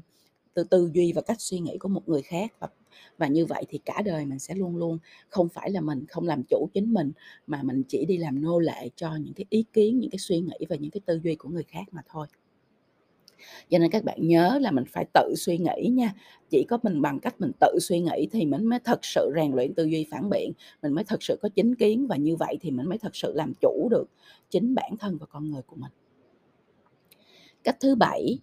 tư 0.53 0.63
tư 0.63 0.89
duy 0.93 1.13
và 1.13 1.21
cách 1.21 1.41
suy 1.41 1.59
nghĩ 1.59 1.77
của 1.77 1.89
một 1.89 2.09
người 2.09 2.21
khác 2.21 2.51
và 2.59 2.67
và 3.17 3.27
như 3.27 3.45
vậy 3.45 3.65
thì 3.69 3.79
cả 3.85 4.01
đời 4.05 4.25
mình 4.25 4.39
sẽ 4.39 4.55
luôn 4.55 4.77
luôn 4.77 4.97
không 5.29 5.49
phải 5.49 5.71
là 5.71 5.81
mình 5.81 6.05
không 6.07 6.27
làm 6.27 6.43
chủ 6.49 6.69
chính 6.73 6.93
mình 6.93 7.11
mà 7.47 7.63
mình 7.63 7.83
chỉ 7.87 8.05
đi 8.05 8.17
làm 8.17 8.41
nô 8.41 8.59
lệ 8.59 8.89
cho 8.95 9.15
những 9.15 9.33
cái 9.33 9.45
ý 9.49 9.65
kiến 9.73 9.99
những 9.99 10.11
cái 10.11 10.19
suy 10.19 10.39
nghĩ 10.39 10.65
và 10.69 10.75
những 10.75 10.91
cái 10.91 11.01
tư 11.05 11.19
duy 11.23 11.35
của 11.35 11.49
người 11.49 11.63
khác 11.63 11.83
mà 11.91 12.01
thôi 12.07 12.27
cho 13.69 13.77
nên 13.79 13.91
các 13.91 14.03
bạn 14.03 14.27
nhớ 14.27 14.59
là 14.61 14.71
mình 14.71 14.83
phải 14.87 15.05
tự 15.13 15.33
suy 15.37 15.57
nghĩ 15.57 15.89
nha 15.89 16.13
chỉ 16.49 16.65
có 16.69 16.77
mình 16.83 17.01
bằng 17.01 17.19
cách 17.19 17.35
mình 17.39 17.51
tự 17.59 17.79
suy 17.81 17.99
nghĩ 17.99 18.27
thì 18.31 18.45
mình 18.45 18.65
mới 18.65 18.79
thật 18.79 18.99
sự 19.05 19.31
rèn 19.35 19.51
luyện 19.51 19.73
tư 19.73 19.83
duy 19.83 20.05
phản 20.11 20.29
biện 20.29 20.51
mình 20.81 20.93
mới 20.93 21.03
thật 21.03 21.23
sự 21.23 21.37
có 21.41 21.49
chính 21.49 21.75
kiến 21.75 22.07
và 22.07 22.15
như 22.15 22.35
vậy 22.35 22.57
thì 22.61 22.71
mình 22.71 22.89
mới 22.89 22.97
thật 22.97 23.15
sự 23.15 23.33
làm 23.33 23.53
chủ 23.61 23.87
được 23.91 24.05
chính 24.49 24.75
bản 24.75 24.97
thân 24.99 25.17
và 25.17 25.25
con 25.25 25.51
người 25.51 25.61
của 25.61 25.75
mình 25.75 25.91
Cách 27.63 27.77
thứ 27.79 27.95
bảy, 27.95 28.39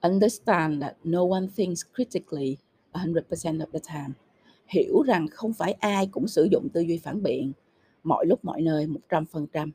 understand 0.00 0.82
that 0.82 0.96
no 1.04 1.20
one 1.30 1.46
thinks 1.56 1.82
critically 1.94 2.56
100% 2.92 3.58
of 3.58 3.66
the 3.72 3.78
time. 3.88 4.14
Hiểu 4.68 5.02
rằng 5.02 5.26
không 5.28 5.52
phải 5.52 5.72
ai 5.72 6.06
cũng 6.06 6.28
sử 6.28 6.48
dụng 6.52 6.68
tư 6.72 6.80
duy 6.80 6.98
phản 6.98 7.22
biện 7.22 7.52
mọi 8.02 8.26
lúc 8.26 8.44
mọi 8.44 8.62
nơi 8.62 8.86
100%. 9.08 9.70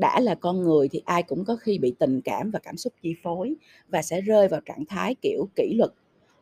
Đã 0.00 0.20
là 0.20 0.34
con 0.34 0.62
người 0.62 0.88
thì 0.88 1.02
ai 1.04 1.22
cũng 1.22 1.44
có 1.44 1.56
khi 1.56 1.78
bị 1.78 1.94
tình 1.98 2.20
cảm 2.20 2.50
và 2.50 2.58
cảm 2.58 2.76
xúc 2.76 2.92
chi 3.02 3.14
phối 3.22 3.54
và 3.88 4.02
sẽ 4.02 4.20
rơi 4.20 4.48
vào 4.48 4.60
trạng 4.60 4.84
thái 4.86 5.14
kiểu 5.22 5.48
kỷ 5.56 5.74
luật 5.78 5.90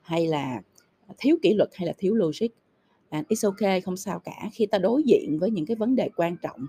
hay 0.02 0.26
là 0.26 0.62
à, 1.06 1.14
thiếu 1.18 1.36
kỷ 1.42 1.54
luật 1.54 1.68
hay 1.74 1.86
là 1.86 1.92
thiếu 1.98 2.14
logic. 2.14 2.48
And 3.08 3.26
it's 3.26 3.50
okay, 3.50 3.80
không 3.80 3.96
sao 3.96 4.18
cả. 4.18 4.50
Khi 4.52 4.66
ta 4.66 4.78
đối 4.78 5.02
diện 5.02 5.38
với 5.38 5.50
những 5.50 5.66
cái 5.66 5.76
vấn 5.76 5.96
đề 5.96 6.08
quan 6.16 6.36
trọng, 6.42 6.66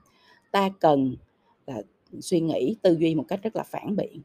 ta 0.51 0.69
cần 0.79 1.15
là 1.67 1.81
suy 2.19 2.39
nghĩ, 2.39 2.75
tư 2.81 2.97
duy 2.99 3.15
một 3.15 3.25
cách 3.27 3.39
rất 3.43 3.55
là 3.55 3.63
phản 3.63 3.95
biện. 3.95 4.21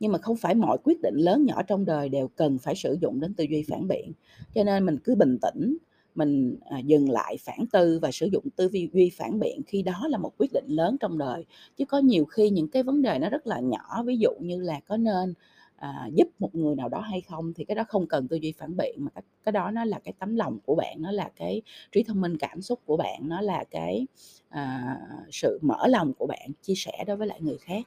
Nhưng 0.00 0.12
mà 0.12 0.18
không 0.18 0.36
phải 0.36 0.54
mọi 0.54 0.78
quyết 0.84 1.00
định 1.02 1.16
lớn 1.16 1.44
nhỏ 1.44 1.62
trong 1.62 1.84
đời 1.84 2.08
đều 2.08 2.28
cần 2.28 2.58
phải 2.58 2.74
sử 2.74 2.98
dụng 3.00 3.20
đến 3.20 3.34
tư 3.34 3.44
duy 3.44 3.64
phản 3.68 3.88
biện. 3.88 4.12
Cho 4.54 4.64
nên 4.64 4.86
mình 4.86 4.98
cứ 5.04 5.14
bình 5.14 5.38
tĩnh, 5.42 5.76
mình 6.14 6.56
à, 6.70 6.78
dừng 6.78 7.10
lại 7.10 7.36
phản 7.40 7.66
tư 7.72 7.98
và 8.02 8.10
sử 8.12 8.26
dụng 8.26 8.44
tư 8.56 8.68
duy 8.72 8.88
duy 8.92 9.10
phản 9.16 9.40
biện 9.40 9.60
khi 9.66 9.82
đó 9.82 10.06
là 10.08 10.18
một 10.18 10.32
quyết 10.38 10.52
định 10.52 10.66
lớn 10.68 10.96
trong 11.00 11.18
đời. 11.18 11.44
Chứ 11.76 11.84
có 11.84 11.98
nhiều 11.98 12.24
khi 12.24 12.50
những 12.50 12.68
cái 12.68 12.82
vấn 12.82 13.02
đề 13.02 13.18
nó 13.18 13.28
rất 13.28 13.46
là 13.46 13.60
nhỏ 13.60 14.02
ví 14.06 14.16
dụ 14.18 14.30
như 14.40 14.60
là 14.60 14.80
có 14.86 14.96
nên 14.96 15.34
à, 15.76 16.08
giúp 16.14 16.28
một 16.38 16.54
người 16.54 16.76
nào 16.76 16.88
đó 16.88 17.00
hay 17.00 17.20
không 17.20 17.52
thì 17.56 17.64
cái 17.64 17.74
đó 17.74 17.84
không 17.88 18.06
cần 18.06 18.28
tư 18.28 18.36
duy 18.36 18.52
phản 18.58 18.76
biện 18.76 18.94
mà 18.98 19.10
cái, 19.14 19.22
cái 19.44 19.52
đó 19.52 19.70
nó 19.70 19.84
là 19.84 19.98
cái 20.04 20.12
tấm 20.18 20.36
lòng 20.36 20.58
của 20.66 20.74
bạn 20.74 20.96
nó 21.02 21.10
là 21.10 21.30
cái 21.36 21.62
trí 21.92 22.02
thông 22.02 22.20
minh 22.20 22.36
cảm 22.38 22.62
xúc 22.62 22.80
của 22.86 22.96
bạn 22.96 23.28
nó 23.28 23.40
là 23.40 23.64
cái 23.70 24.06
à, 24.48 24.96
sự 25.30 25.58
mở 25.62 25.86
lòng 25.86 26.12
của 26.18 26.26
bạn 26.26 26.50
chia 26.62 26.74
sẻ 26.76 27.04
đối 27.06 27.16
với 27.16 27.26
lại 27.26 27.40
người 27.42 27.58
khác. 27.58 27.82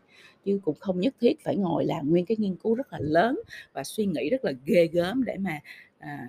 Chứ 0.46 0.60
cũng 0.64 0.76
không 0.80 1.00
nhất 1.00 1.16
thiết 1.22 1.40
phải 1.44 1.56
ngồi 1.56 1.86
làm 1.86 2.10
nguyên 2.10 2.26
cái 2.26 2.38
nghiên 2.40 2.56
cứu 2.56 2.76
rất 2.76 2.94
là 2.94 3.00
lớn 3.02 3.40
và 3.74 3.84
suy 3.84 4.06
nghĩ 4.06 4.30
rất 4.30 4.46
là 4.46 4.52
ghê 4.66 4.88
gớm 4.88 5.24
để 5.24 5.38
mà 5.38 5.60
à, 6.00 6.28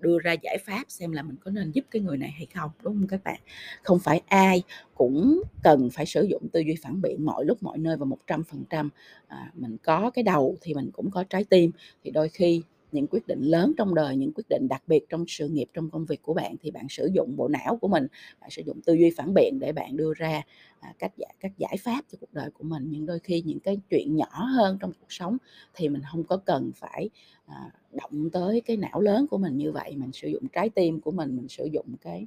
đưa 0.00 0.18
ra 0.18 0.32
giải 0.42 0.58
pháp 0.66 0.84
xem 0.88 1.12
là 1.12 1.22
mình 1.22 1.36
có 1.40 1.50
nên 1.50 1.70
giúp 1.72 1.84
cái 1.90 2.02
người 2.02 2.16
này 2.16 2.30
hay 2.30 2.46
không 2.54 2.70
đúng 2.82 2.94
không 2.94 3.06
các 3.08 3.24
bạn? 3.24 3.40
Không 3.82 3.98
phải 3.98 4.22
ai 4.26 4.62
cũng 4.94 5.42
cần 5.62 5.90
phải 5.92 6.06
sử 6.06 6.22
dụng 6.22 6.48
tư 6.52 6.60
duy 6.60 6.74
phản 6.82 7.02
biện 7.02 7.24
mọi 7.24 7.44
lúc 7.44 7.62
mọi 7.62 7.78
nơi 7.78 7.96
và 7.96 8.04
một 8.04 8.18
trăm 8.26 8.44
phần 8.44 8.64
trăm 8.70 8.90
à, 9.26 9.50
mình 9.54 9.76
có 9.82 10.10
cái 10.10 10.22
đầu 10.22 10.56
thì 10.60 10.74
mình 10.74 10.90
cũng 10.92 11.10
có 11.10 11.24
trái 11.24 11.44
tim. 11.44 11.70
Thì 12.04 12.10
đôi 12.10 12.28
khi 12.28 12.62
những 12.92 13.06
quyết 13.06 13.26
định 13.26 13.40
lớn 13.42 13.72
trong 13.78 13.94
đời 13.94 14.16
những 14.16 14.32
quyết 14.32 14.48
định 14.48 14.68
đặc 14.68 14.82
biệt 14.86 15.08
trong 15.08 15.24
sự 15.28 15.48
nghiệp 15.48 15.68
trong 15.74 15.90
công 15.90 16.06
việc 16.06 16.22
của 16.22 16.34
bạn 16.34 16.56
thì 16.60 16.70
bạn 16.70 16.86
sử 16.88 17.10
dụng 17.14 17.36
bộ 17.36 17.48
não 17.48 17.76
của 17.76 17.88
mình 17.88 18.06
bạn 18.40 18.50
sử 18.50 18.62
dụng 18.66 18.80
tư 18.84 18.92
duy 18.92 19.10
phản 19.16 19.34
biện 19.34 19.58
để 19.60 19.72
bạn 19.72 19.96
đưa 19.96 20.12
ra 20.16 20.42
à, 20.80 20.92
cách 20.98 21.12
giải 21.16 21.34
các 21.40 21.52
giải 21.58 21.76
pháp 21.80 22.04
cho 22.12 22.18
cuộc 22.20 22.32
đời 22.34 22.50
của 22.50 22.64
mình. 22.64 22.84
Nhưng 22.90 23.06
đôi 23.06 23.18
khi 23.18 23.42
những 23.46 23.60
cái 23.60 23.78
chuyện 23.90 24.16
nhỏ 24.16 24.44
hơn 24.44 24.78
trong 24.80 24.92
cuộc 25.00 25.12
sống 25.12 25.36
thì 25.74 25.88
mình 25.88 26.02
không 26.12 26.24
có 26.24 26.36
cần 26.36 26.70
phải 26.76 27.10
à, 27.46 27.70
động 27.92 28.30
tới 28.32 28.60
cái 28.60 28.76
não 28.76 29.00
lớn 29.00 29.26
của 29.30 29.38
mình 29.38 29.56
như 29.56 29.72
vậy. 29.72 29.96
Mình 29.96 30.12
sử 30.12 30.28
dụng 30.28 30.48
trái 30.52 30.68
tim 30.68 31.00
của 31.00 31.10
mình 31.10 31.36
mình 31.36 31.48
sử 31.48 31.64
dụng 31.64 31.86
cái 32.00 32.26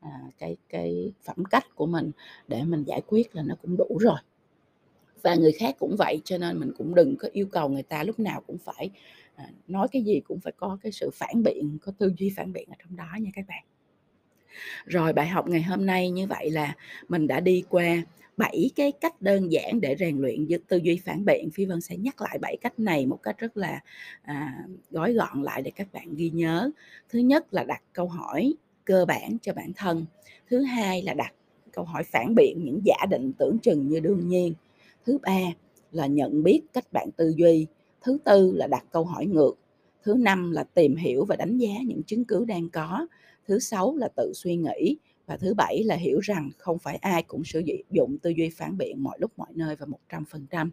à, 0.00 0.20
cái 0.38 0.56
cái 0.68 1.12
phẩm 1.22 1.44
cách 1.50 1.74
của 1.74 1.86
mình 1.86 2.10
để 2.48 2.64
mình 2.64 2.84
giải 2.84 3.02
quyết 3.06 3.36
là 3.36 3.42
nó 3.42 3.54
cũng 3.62 3.76
đủ 3.76 3.98
rồi. 4.00 4.18
Và 5.22 5.34
người 5.34 5.52
khác 5.52 5.76
cũng 5.78 5.96
vậy 5.98 6.20
cho 6.24 6.38
nên 6.38 6.60
mình 6.60 6.72
cũng 6.78 6.94
đừng 6.94 7.16
có 7.16 7.28
yêu 7.32 7.46
cầu 7.52 7.68
người 7.68 7.82
ta 7.82 8.04
lúc 8.04 8.20
nào 8.20 8.42
cũng 8.46 8.58
phải 8.58 8.90
à, 9.34 9.48
nói 9.68 9.88
cái 9.92 10.02
gì 10.02 10.20
cũng 10.20 10.40
phải 10.40 10.52
có 10.56 10.78
cái 10.82 10.92
sự 10.92 11.10
phản 11.14 11.42
biện 11.42 11.78
có 11.82 11.92
tư 11.98 12.12
duy 12.16 12.32
phản 12.36 12.52
biện 12.52 12.68
ở 12.70 12.76
trong 12.82 12.96
đó 12.96 13.06
nha 13.20 13.30
các 13.34 13.44
bạn. 13.48 13.64
Rồi 14.86 15.12
bài 15.12 15.28
học 15.28 15.48
ngày 15.48 15.62
hôm 15.62 15.86
nay 15.86 16.10
như 16.10 16.26
vậy 16.26 16.50
là 16.50 16.76
mình 17.08 17.26
đã 17.26 17.40
đi 17.40 17.64
qua 17.68 18.02
bảy 18.36 18.70
cái 18.76 18.92
cách 18.92 19.22
đơn 19.22 19.52
giản 19.52 19.80
để 19.80 19.96
rèn 19.98 20.18
luyện 20.18 20.46
tư 20.68 20.76
duy 20.76 21.00
phản 21.04 21.24
biện. 21.24 21.50
Phi 21.50 21.64
vân 21.64 21.80
sẽ 21.80 21.96
nhắc 21.96 22.22
lại 22.22 22.38
bảy 22.38 22.56
cách 22.60 22.78
này 22.78 23.06
một 23.06 23.18
cách 23.22 23.38
rất 23.38 23.56
là 23.56 23.80
à, 24.22 24.64
gói 24.90 25.12
gọn 25.12 25.42
lại 25.42 25.62
để 25.62 25.70
các 25.70 25.92
bạn 25.92 26.14
ghi 26.14 26.30
nhớ. 26.30 26.70
Thứ 27.08 27.18
nhất 27.18 27.54
là 27.54 27.64
đặt 27.64 27.82
câu 27.92 28.08
hỏi 28.08 28.54
cơ 28.84 29.04
bản 29.04 29.36
cho 29.42 29.52
bản 29.52 29.72
thân. 29.76 30.04
Thứ 30.50 30.62
hai 30.62 31.02
là 31.02 31.14
đặt 31.14 31.34
câu 31.72 31.84
hỏi 31.84 32.04
phản 32.04 32.34
biện 32.34 32.64
những 32.64 32.80
giả 32.84 33.06
định 33.10 33.32
tưởng 33.38 33.58
chừng 33.58 33.88
như 33.88 34.00
đương 34.00 34.28
nhiên. 34.28 34.54
Thứ 35.06 35.18
ba 35.22 35.38
là 35.92 36.06
nhận 36.06 36.42
biết 36.42 36.62
cách 36.72 36.92
bạn 36.92 37.08
tư 37.16 37.34
duy 37.36 37.66
thứ 38.02 38.18
tư 38.24 38.52
là 38.54 38.66
đặt 38.66 38.84
câu 38.92 39.04
hỏi 39.04 39.26
ngược, 39.26 39.54
thứ 40.02 40.14
năm 40.14 40.50
là 40.50 40.64
tìm 40.64 40.96
hiểu 40.96 41.24
và 41.24 41.36
đánh 41.36 41.58
giá 41.58 41.72
những 41.86 42.02
chứng 42.02 42.24
cứ 42.24 42.44
đang 42.44 42.68
có, 42.70 43.06
thứ 43.48 43.58
sáu 43.58 43.96
là 43.96 44.08
tự 44.16 44.32
suy 44.34 44.56
nghĩ, 44.56 44.96
và 45.26 45.36
thứ 45.36 45.54
bảy 45.54 45.82
là 45.84 45.94
hiểu 45.96 46.18
rằng 46.20 46.50
không 46.58 46.78
phải 46.78 46.96
ai 46.96 47.22
cũng 47.22 47.44
sử 47.44 47.62
dụng 47.90 48.18
tư 48.22 48.30
duy 48.30 48.50
phản 48.50 48.78
biện 48.78 49.02
mọi 49.02 49.18
lúc, 49.20 49.30
mọi 49.36 49.48
nơi 49.54 49.76
và 49.76 49.86
một 49.86 49.98
trăm 50.08 50.24
phần 50.24 50.46
trăm. 50.50 50.70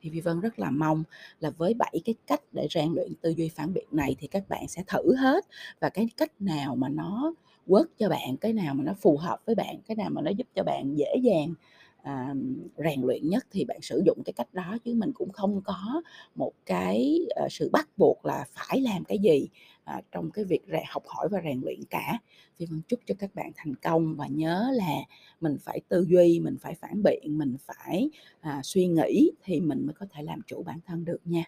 Thì 0.00 0.10
Vi 0.10 0.20
Vân 0.20 0.40
rất 0.40 0.58
là 0.58 0.70
mong 0.70 1.04
là 1.40 1.50
với 1.50 1.74
bảy 1.74 2.00
cái 2.04 2.14
cách 2.26 2.42
để 2.52 2.68
rèn 2.70 2.92
luyện 2.92 3.14
tư 3.20 3.30
duy 3.30 3.48
phản 3.48 3.72
biện 3.72 3.86
này 3.92 4.16
thì 4.18 4.26
các 4.26 4.48
bạn 4.48 4.68
sẽ 4.68 4.82
thử 4.86 5.16
hết, 5.16 5.44
và 5.80 5.88
cái 5.88 6.08
cách 6.16 6.32
nào 6.40 6.76
mà 6.76 6.88
nó 6.88 7.34
work 7.66 7.86
cho 7.98 8.08
bạn, 8.08 8.36
cái 8.40 8.52
nào 8.52 8.74
mà 8.74 8.84
nó 8.84 8.94
phù 9.00 9.16
hợp 9.16 9.38
với 9.46 9.54
bạn, 9.54 9.76
cái 9.86 9.96
nào 9.96 10.10
mà 10.10 10.22
nó 10.22 10.30
giúp 10.30 10.46
cho 10.54 10.62
bạn 10.64 10.98
dễ 10.98 11.14
dàng 11.22 11.54
à, 12.08 12.34
rèn 12.76 13.00
luyện 13.02 13.28
nhất 13.28 13.46
thì 13.50 13.64
bạn 13.64 13.78
sử 13.82 14.02
dụng 14.06 14.22
cái 14.24 14.32
cách 14.32 14.54
đó 14.54 14.76
chứ 14.84 14.94
mình 14.94 15.12
cũng 15.14 15.32
không 15.32 15.60
có 15.64 16.02
một 16.34 16.52
cái 16.66 17.18
à, 17.36 17.46
sự 17.50 17.68
bắt 17.72 17.88
buộc 17.96 18.24
là 18.26 18.44
phải 18.50 18.80
làm 18.80 19.04
cái 19.04 19.18
gì 19.18 19.48
à, 19.84 20.00
trong 20.12 20.30
cái 20.30 20.44
việc 20.44 20.60
rè, 20.72 20.82
học 20.88 21.02
hỏi 21.06 21.28
và 21.30 21.40
rèn 21.44 21.60
luyện 21.64 21.80
cả. 21.90 22.18
Thì 22.58 22.66
vân 22.66 22.82
chúc 22.88 23.00
cho 23.06 23.14
các 23.18 23.34
bạn 23.34 23.52
thành 23.56 23.74
công 23.74 24.16
và 24.16 24.26
nhớ 24.26 24.70
là 24.74 24.94
mình 25.40 25.56
phải 25.60 25.80
tư 25.88 26.06
duy 26.08 26.40
mình 26.40 26.56
phải 26.60 26.74
phản 26.74 27.02
biện 27.02 27.38
mình 27.38 27.56
phải 27.60 28.10
à, 28.40 28.60
suy 28.64 28.86
nghĩ 28.86 29.30
thì 29.44 29.60
mình 29.60 29.86
mới 29.86 29.94
có 29.94 30.06
thể 30.10 30.22
làm 30.22 30.40
chủ 30.46 30.62
bản 30.62 30.78
thân 30.86 31.04
được 31.04 31.20
nha. 31.24 31.44